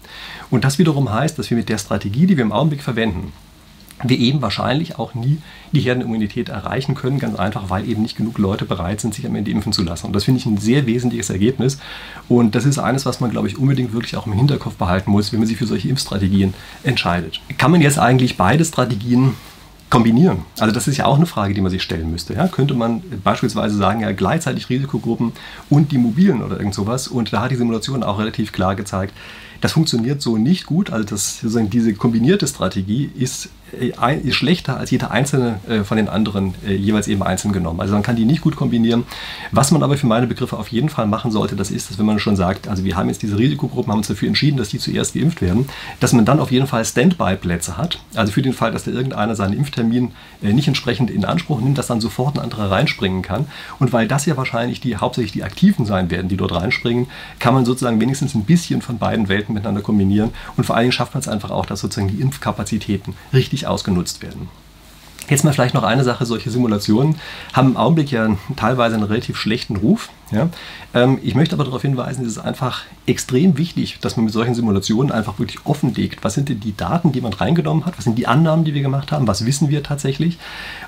Und 0.50 0.64
das 0.64 0.78
wiederum 0.78 1.10
heißt, 1.12 1.38
dass 1.38 1.50
wir 1.50 1.56
mit 1.56 1.68
der 1.68 1.78
Strategie, 1.78 2.26
die 2.26 2.36
wir 2.36 2.44
im 2.44 2.52
Augenblick 2.52 2.82
verwenden, 2.82 3.32
wir 4.04 4.18
eben 4.18 4.42
wahrscheinlich 4.42 4.98
auch 4.98 5.14
nie 5.14 5.38
die 5.72 5.80
Herdenimmunität 5.80 6.48
erreichen 6.48 6.94
können, 6.94 7.18
ganz 7.18 7.36
einfach, 7.36 7.68
weil 7.70 7.88
eben 7.88 8.02
nicht 8.02 8.16
genug 8.16 8.38
Leute 8.38 8.64
bereit 8.64 9.00
sind, 9.00 9.14
sich 9.14 9.26
am 9.26 9.34
Ende 9.34 9.50
impfen 9.50 9.72
zu 9.72 9.82
lassen. 9.82 10.06
Und 10.06 10.12
das 10.14 10.24
finde 10.24 10.40
ich 10.40 10.46
ein 10.46 10.58
sehr 10.58 10.86
wesentliches 10.86 11.30
Ergebnis. 11.30 11.78
Und 12.28 12.54
das 12.54 12.64
ist 12.64 12.78
eines, 12.78 13.06
was 13.06 13.20
man, 13.20 13.30
glaube 13.30 13.48
ich, 13.48 13.58
unbedingt 13.58 13.92
wirklich 13.92 14.16
auch 14.16 14.26
im 14.26 14.32
Hinterkopf 14.32 14.74
behalten 14.74 15.10
muss, 15.10 15.32
wenn 15.32 15.40
man 15.40 15.48
sich 15.48 15.56
für 15.56 15.66
solche 15.66 15.88
Impfstrategien 15.88 16.54
entscheidet. 16.84 17.40
Kann 17.58 17.70
man 17.70 17.80
jetzt 17.80 17.98
eigentlich 17.98 18.36
beide 18.36 18.64
Strategien 18.64 19.34
kombinieren? 19.90 20.44
Also 20.58 20.72
das 20.72 20.86
ist 20.86 20.96
ja 20.96 21.06
auch 21.06 21.16
eine 21.16 21.26
Frage, 21.26 21.54
die 21.54 21.60
man 21.60 21.70
sich 21.70 21.82
stellen 21.82 22.10
müsste. 22.10 22.34
Ja? 22.34 22.46
Könnte 22.48 22.74
man 22.74 23.02
beispielsweise 23.24 23.76
sagen, 23.76 24.00
ja, 24.00 24.12
gleichzeitig 24.12 24.68
Risikogruppen 24.68 25.32
und 25.70 25.92
die 25.92 25.98
Mobilen 25.98 26.42
oder 26.42 26.58
irgend 26.58 26.74
sowas. 26.74 27.08
Und 27.08 27.32
da 27.32 27.42
hat 27.42 27.50
die 27.50 27.56
Simulation 27.56 28.02
auch 28.02 28.18
relativ 28.18 28.52
klar 28.52 28.76
gezeigt, 28.76 29.14
das 29.60 29.72
funktioniert 29.72 30.22
so 30.22 30.36
nicht 30.36 30.66
gut. 30.66 30.90
Also 30.90 31.04
das, 31.04 31.40
diese 31.42 31.94
kombinierte 31.94 32.46
Strategie 32.46 33.10
ist 33.16 33.48
schlechter 34.30 34.76
als 34.76 34.90
jeder 34.90 35.10
einzelne 35.10 35.60
äh, 35.68 35.84
von 35.84 35.96
den 35.96 36.08
anderen 36.08 36.54
äh, 36.66 36.74
jeweils 36.74 37.08
eben 37.08 37.22
einzeln 37.22 37.52
genommen. 37.52 37.80
Also 37.80 37.94
man 37.94 38.02
kann 38.02 38.16
die 38.16 38.24
nicht 38.24 38.40
gut 38.40 38.56
kombinieren. 38.56 39.04
Was 39.52 39.70
man 39.70 39.82
aber 39.82 39.96
für 39.96 40.06
meine 40.06 40.26
Begriffe 40.26 40.56
auf 40.56 40.68
jeden 40.68 40.88
Fall 40.88 41.06
machen 41.06 41.30
sollte, 41.30 41.56
das 41.56 41.70
ist, 41.70 41.90
dass 41.90 41.98
wenn 41.98 42.06
man 42.06 42.18
schon 42.18 42.36
sagt, 42.36 42.68
also 42.68 42.84
wir 42.84 42.96
haben 42.96 43.08
jetzt 43.08 43.22
diese 43.22 43.38
Risikogruppen, 43.38 43.92
haben 43.92 43.98
uns 43.98 44.08
dafür 44.08 44.28
entschieden, 44.28 44.56
dass 44.56 44.68
die 44.68 44.78
zuerst 44.78 45.14
geimpft 45.14 45.42
werden, 45.42 45.68
dass 46.00 46.12
man 46.12 46.24
dann 46.24 46.40
auf 46.40 46.50
jeden 46.50 46.66
Fall 46.66 46.84
Standby-Plätze 46.84 47.76
hat. 47.76 48.00
Also 48.14 48.32
für 48.32 48.42
den 48.42 48.52
Fall, 48.52 48.72
dass 48.72 48.84
da 48.84 48.90
irgendeiner 48.90 49.34
seinen 49.34 49.54
Impftermin 49.54 50.12
nicht 50.40 50.68
entsprechend 50.68 51.10
in 51.10 51.24
Anspruch 51.24 51.60
nimmt, 51.60 51.78
dass 51.78 51.86
dann 51.86 52.00
sofort 52.00 52.36
ein 52.36 52.42
anderer 52.42 52.70
reinspringen 52.70 53.22
kann. 53.22 53.46
Und 53.78 53.92
weil 53.92 54.08
das 54.08 54.26
ja 54.26 54.36
wahrscheinlich 54.36 54.80
die 54.80 54.96
hauptsächlich 54.96 55.32
die 55.32 55.44
Aktiven 55.44 55.84
sein 55.84 56.10
werden, 56.10 56.28
die 56.28 56.36
dort 56.36 56.52
reinspringen, 56.52 57.06
kann 57.38 57.54
man 57.54 57.64
sozusagen 57.64 58.00
wenigstens 58.00 58.34
ein 58.34 58.44
bisschen 58.44 58.82
von 58.82 58.98
beiden 58.98 59.28
Welten 59.28 59.54
miteinander 59.54 59.82
kombinieren 59.82 60.30
und 60.56 60.64
vor 60.64 60.76
allen 60.76 60.84
Dingen 60.84 60.92
schafft 60.92 61.14
man 61.14 61.20
es 61.20 61.28
einfach 61.28 61.50
auch, 61.50 61.66
dass 61.66 61.80
sozusagen 61.80 62.08
die 62.08 62.20
Impfkapazitäten 62.20 63.14
richtig 63.32 63.57
ausgenutzt 63.66 64.22
werden. 64.22 64.48
Jetzt 65.28 65.44
mal 65.44 65.52
vielleicht 65.52 65.74
noch 65.74 65.82
eine 65.82 66.04
Sache, 66.04 66.24
solche 66.24 66.50
Simulationen 66.50 67.16
haben 67.52 67.70
im 67.70 67.76
Augenblick 67.76 68.10
ja 68.10 68.36
teilweise 68.56 68.94
einen 68.94 69.04
relativ 69.04 69.36
schlechten 69.36 69.76
Ruf. 69.76 70.08
Ja? 70.30 70.48
Ähm, 70.94 71.18
ich 71.22 71.34
möchte 71.34 71.54
aber 71.54 71.64
darauf 71.64 71.82
hinweisen, 71.82 72.24
es 72.24 72.32
ist 72.32 72.38
einfach 72.38 72.82
extrem 73.06 73.56
wichtig, 73.56 73.98
dass 74.00 74.16
man 74.16 74.24
mit 74.24 74.34
solchen 74.34 74.54
Simulationen 74.54 75.12
einfach 75.12 75.38
wirklich 75.38 75.64
offenlegt, 75.64 76.22
was 76.24 76.34
sind 76.34 76.48
denn 76.48 76.60
die 76.60 76.76
Daten, 76.76 77.12
die 77.12 77.20
man 77.20 77.32
reingenommen 77.32 77.86
hat, 77.86 77.96
was 77.96 78.04
sind 78.04 78.18
die 78.18 78.26
Annahmen, 78.26 78.64
die 78.64 78.74
wir 78.74 78.82
gemacht 78.82 79.12
haben, 79.12 79.26
was 79.26 79.46
wissen 79.46 79.68
wir 79.68 79.82
tatsächlich. 79.82 80.38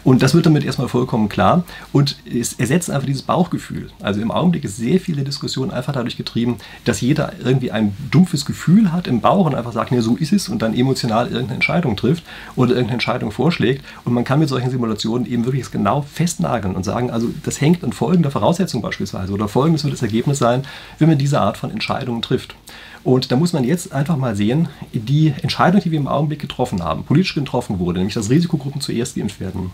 Und 0.04 0.22
das 0.22 0.34
wird 0.34 0.46
damit 0.46 0.64
erstmal 0.64 0.88
vollkommen 0.88 1.28
klar 1.28 1.64
und 1.92 2.16
es 2.30 2.54
ersetzt 2.54 2.90
einfach 2.90 3.06
dieses 3.06 3.22
Bauchgefühl. 3.22 3.90
Also 4.00 4.20
im 4.20 4.30
Augenblick 4.30 4.64
ist 4.64 4.76
sehr 4.76 5.00
viele 5.00 5.22
Diskussion 5.22 5.70
einfach 5.70 5.92
dadurch 5.92 6.16
getrieben, 6.16 6.56
dass 6.84 7.00
jeder 7.00 7.32
irgendwie 7.42 7.70
ein 7.70 7.96
dumpfes 8.10 8.44
Gefühl 8.44 8.92
hat 8.92 9.06
im 9.06 9.20
Bauch 9.20 9.46
und 9.46 9.54
einfach 9.54 9.72
sagt, 9.72 9.92
nee, 9.92 10.00
so 10.00 10.16
ist 10.16 10.32
es 10.32 10.48
und 10.48 10.60
dann 10.62 10.74
emotional 10.74 11.26
irgendeine 11.26 11.54
Entscheidung 11.54 11.96
trifft 11.96 12.24
oder 12.56 12.70
irgendeine 12.70 12.94
Entscheidung 12.94 13.30
vorschlägt. 13.30 13.84
Und 14.04 14.12
man 14.12 14.24
kann 14.24 14.38
mit 14.38 14.48
solchen 14.48 14.70
Simulationen 14.70 15.26
eben 15.26 15.44
wirklich 15.44 15.70
genau 15.70 16.02
festnageln 16.02 16.74
und 16.74 16.84
sagen, 16.84 17.10
also 17.10 17.28
das 17.44 17.60
hängt 17.60 17.84
an 17.84 17.92
folgender 17.92 18.30
Voraussetzung 18.30 18.82
beispielsweise 18.82 19.29
oder 19.32 19.48
folgendes 19.48 19.84
wird 19.84 19.94
das 19.94 20.02
Ergebnis 20.02 20.38
sein, 20.38 20.62
wenn 20.98 21.08
man 21.08 21.18
diese 21.18 21.40
Art 21.40 21.56
von 21.56 21.70
Entscheidungen 21.70 22.22
trifft. 22.22 22.54
Und 23.02 23.32
da 23.32 23.36
muss 23.36 23.52
man 23.52 23.64
jetzt 23.64 23.92
einfach 23.92 24.16
mal 24.16 24.36
sehen, 24.36 24.68
die 24.92 25.32
Entscheidung, 25.42 25.80
die 25.80 25.90
wir 25.90 25.98
im 25.98 26.08
Augenblick 26.08 26.40
getroffen 26.40 26.82
haben, 26.82 27.04
politisch 27.04 27.34
getroffen 27.34 27.78
wurde, 27.78 27.98
nämlich 27.98 28.14
dass 28.14 28.30
Risikogruppen 28.30 28.80
zuerst 28.80 29.14
geimpft 29.14 29.40
werden 29.40 29.70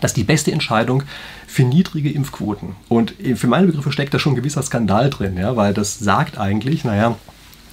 dass 0.00 0.12
die 0.12 0.22
beste 0.22 0.52
Entscheidung 0.52 1.02
für 1.46 1.64
niedrige 1.64 2.10
Impfquoten 2.10 2.76
und 2.88 3.14
für 3.36 3.46
meine 3.46 3.66
Begriffe 3.66 3.90
steckt 3.90 4.12
da 4.12 4.18
schon 4.18 4.32
ein 4.32 4.36
gewisser 4.36 4.62
Skandal 4.62 5.10
drin, 5.10 5.36
ja, 5.36 5.56
weil 5.56 5.72
das 5.74 5.98
sagt 5.98 6.38
eigentlich, 6.38 6.84
naja, 6.84 7.16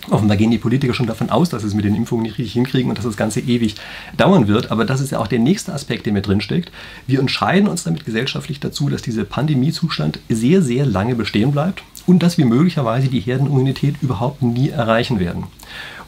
Offenbar 0.10 0.38
gehen 0.38 0.52
die 0.52 0.58
Politiker 0.58 0.94
schon 0.94 1.08
davon 1.08 1.30
aus, 1.30 1.50
dass 1.50 1.62
sie 1.62 1.68
es 1.68 1.74
mit 1.74 1.86
den 1.86 1.96
Impfungen 1.96 2.24
nicht 2.24 2.38
richtig 2.38 2.54
hinkriegen 2.54 2.90
und 2.90 2.98
dass 2.98 3.06
das 3.06 3.18
Ganze 3.18 3.40
ewig 3.40 3.76
dauern 4.18 4.48
wird. 4.48 4.72
Aber 4.72 4.86
das 4.86 5.02
ist 5.02 5.12
ja 5.12 5.20
auch 5.20 5.28
der 5.28 5.40
nächste 5.40 5.74
Aspekt, 5.74 6.06
der 6.06 6.14
mir 6.14 6.22
drinsteckt. 6.22 6.72
Wir 7.08 7.20
entscheiden 7.20 7.68
uns 7.68 7.84
damit 7.84 8.06
gesellschaftlich 8.06 8.60
dazu, 8.60 8.90
dass 8.90 9.02
dieser 9.02 9.24
Pandemiezustand 9.24 10.20
sehr, 10.30 10.62
sehr 10.62 10.86
lange 10.86 11.16
bestehen 11.16 11.52
bleibt 11.52 11.84
und 12.06 12.22
dass 12.22 12.38
wir 12.38 12.46
möglicherweise 12.46 13.08
die 13.08 13.20
Herdenimmunität 13.20 13.96
überhaupt 14.02 14.42
nie 14.42 14.70
erreichen 14.70 15.20
werden. 15.20 15.46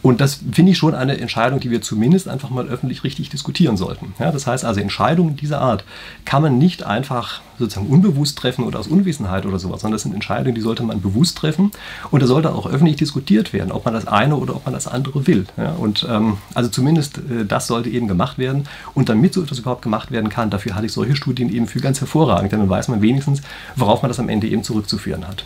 Und 0.02 0.22
das 0.22 0.40
finde 0.52 0.72
ich 0.72 0.78
schon 0.78 0.96
eine 0.96 1.18
Entscheidung, 1.18 1.60
die 1.60 1.72
wir 1.72 1.82
zumindest 1.82 2.28
einfach 2.28 2.50
mal 2.50 2.68
öffentlich 2.68 3.04
richtig 3.04 3.30
diskutieren 3.30 3.78
sollten. 3.78 4.14
Ja, 4.20 4.32
das 4.32 4.48
heißt 4.48 4.66
also, 4.66 4.80
Entscheidungen 4.80 5.36
dieser 5.36 5.62
Art 5.62 5.84
kann 6.26 6.42
man 6.42 6.58
nicht 6.58 6.84
einfach 6.84 7.42
sozusagen 7.58 7.88
unbewusst 7.88 8.38
treffen 8.38 8.64
oder 8.64 8.80
aus 8.80 8.88
Unwissenheit 8.88 9.46
oder 9.46 9.60
sowas, 9.60 9.82
sondern 9.82 9.96
das 9.96 10.04
sind 10.04 10.14
Entscheidungen, 10.14 10.56
die 10.56 10.62
sollte 10.62 10.84
man 10.84 11.02
bewusst 11.02 11.38
treffen 11.38 11.72
und 12.12 12.22
da 12.22 12.28
sollte 12.28 12.54
auch 12.54 12.68
öffentlich 12.68 12.98
diskutiert 12.98 13.54
werden, 13.54 13.72
ob 13.72 13.86
man 13.86 13.94
das 13.94 14.08
eine 14.08 14.36
oder 14.36 14.56
ob 14.56 14.66
man 14.66 14.74
das 14.74 14.88
andere 14.88 15.28
will. 15.28 15.46
Ja, 15.58 15.72
und 15.72 16.06
ähm, 16.10 16.38
also 16.54 16.70
zumindest 16.70 17.18
äh, 17.18 17.46
das 17.48 17.68
sollte 17.68 17.90
eben 17.90 18.08
gemacht 18.08 18.38
werden 18.38 18.66
und 18.94 19.10
damit 19.10 19.34
so 19.34 19.42
etwas 19.42 19.60
überhaupt 19.60 19.82
gemacht 19.82 20.12
werden 20.12 20.30
kann, 20.30 20.50
dafür 20.50 20.76
halte 20.76 20.86
ich 20.86 20.94
solche 20.94 21.16
Studien 21.16 21.52
eben 21.52 21.68
für 21.68 21.80
ganz 21.80 22.00
hervorragend, 22.00 22.52
denn 22.52 22.60
dann 22.60 22.70
weiß 22.70 22.88
man 22.90 23.02
wenigstens, 23.02 23.42
worauf 23.76 24.02
man 24.02 24.10
das 24.10 24.20
am 24.20 24.30
Ende 24.30 24.48
eben 24.48 24.64
zurückzuführen 24.64 25.28
hat. 25.28 25.46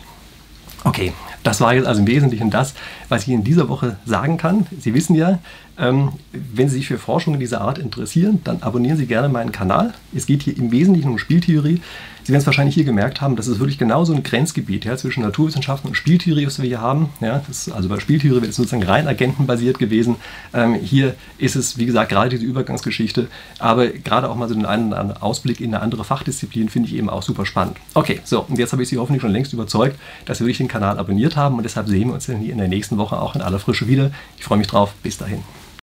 Okay, 0.84 1.12
das 1.42 1.60
war 1.60 1.74
jetzt 1.74 1.86
also 1.86 2.00
im 2.00 2.06
Wesentlichen 2.06 2.50
das, 2.50 2.74
was 3.08 3.22
ich 3.22 3.28
in 3.28 3.44
dieser 3.44 3.68
Woche 3.68 3.96
sagen 4.04 4.36
kann. 4.36 4.66
Sie 4.80 4.94
wissen 4.94 5.14
ja, 5.14 5.38
wenn 5.82 6.68
Sie 6.68 6.76
sich 6.76 6.86
für 6.86 6.98
Forschung 6.98 7.40
dieser 7.40 7.60
Art 7.60 7.78
interessieren, 7.78 8.40
dann 8.44 8.62
abonnieren 8.62 8.96
Sie 8.96 9.06
gerne 9.06 9.28
meinen 9.28 9.50
Kanal. 9.50 9.94
Es 10.14 10.26
geht 10.26 10.42
hier 10.42 10.56
im 10.56 10.70
Wesentlichen 10.70 11.10
um 11.10 11.18
Spieltheorie. 11.18 11.80
Sie 12.22 12.28
werden 12.28 12.40
es 12.40 12.46
wahrscheinlich 12.46 12.76
hier 12.76 12.84
gemerkt 12.84 13.20
haben, 13.20 13.34
das 13.34 13.48
ist 13.48 13.58
wirklich 13.58 13.78
genau 13.78 14.04
so 14.04 14.14
ein 14.14 14.22
Grenzgebiet 14.22 14.84
ja, 14.84 14.96
zwischen 14.96 15.24
Naturwissenschaften 15.24 15.88
und 15.88 15.96
Spieltheorie, 15.96 16.46
was 16.46 16.62
wir 16.62 16.68
hier 16.68 16.80
haben. 16.80 17.08
Ja, 17.20 17.42
das, 17.48 17.68
also 17.68 17.88
bei 17.88 17.98
Spieltheorie 17.98 18.42
wäre 18.42 18.50
es 18.50 18.54
sozusagen 18.54 18.84
rein 18.84 19.08
agentenbasiert 19.08 19.80
gewesen. 19.80 20.14
Ähm, 20.54 20.74
hier 20.74 21.16
ist 21.38 21.56
es, 21.56 21.78
wie 21.78 21.86
gesagt, 21.86 22.10
gerade 22.10 22.30
diese 22.30 22.44
Übergangsgeschichte, 22.44 23.26
aber 23.58 23.88
gerade 23.88 24.30
auch 24.30 24.36
mal 24.36 24.48
so 24.48 24.54
einen, 24.54 24.66
einen 24.66 25.12
Ausblick 25.16 25.60
in 25.60 25.74
eine 25.74 25.82
andere 25.82 26.04
Fachdisziplin 26.04 26.68
finde 26.68 26.90
ich 26.90 26.94
eben 26.94 27.10
auch 27.10 27.22
super 27.22 27.44
spannend. 27.44 27.76
Okay, 27.94 28.20
so, 28.22 28.42
und 28.42 28.56
jetzt 28.56 28.72
habe 28.72 28.84
ich 28.84 28.88
Sie 28.88 28.98
hoffentlich 28.98 29.22
schon 29.22 29.32
längst 29.32 29.52
überzeugt, 29.52 29.98
dass 30.26 30.38
Sie 30.38 30.44
wirklich 30.44 30.58
den 30.58 30.68
Kanal 30.68 31.00
abonniert 31.00 31.34
haben 31.34 31.56
und 31.56 31.64
deshalb 31.64 31.88
sehen 31.88 32.06
wir 32.06 32.14
uns 32.14 32.26
dann 32.26 32.38
hier 32.38 32.52
in 32.52 32.58
der 32.58 32.68
nächsten 32.68 32.98
Woche 32.98 33.20
auch 33.20 33.34
in 33.34 33.42
aller 33.42 33.58
Frische 33.58 33.88
wieder. 33.88 34.12
Ich 34.38 34.44
freue 34.44 34.58
mich 34.58 34.68
drauf. 34.68 34.94
Bis 35.02 35.18
dahin. 35.18 35.42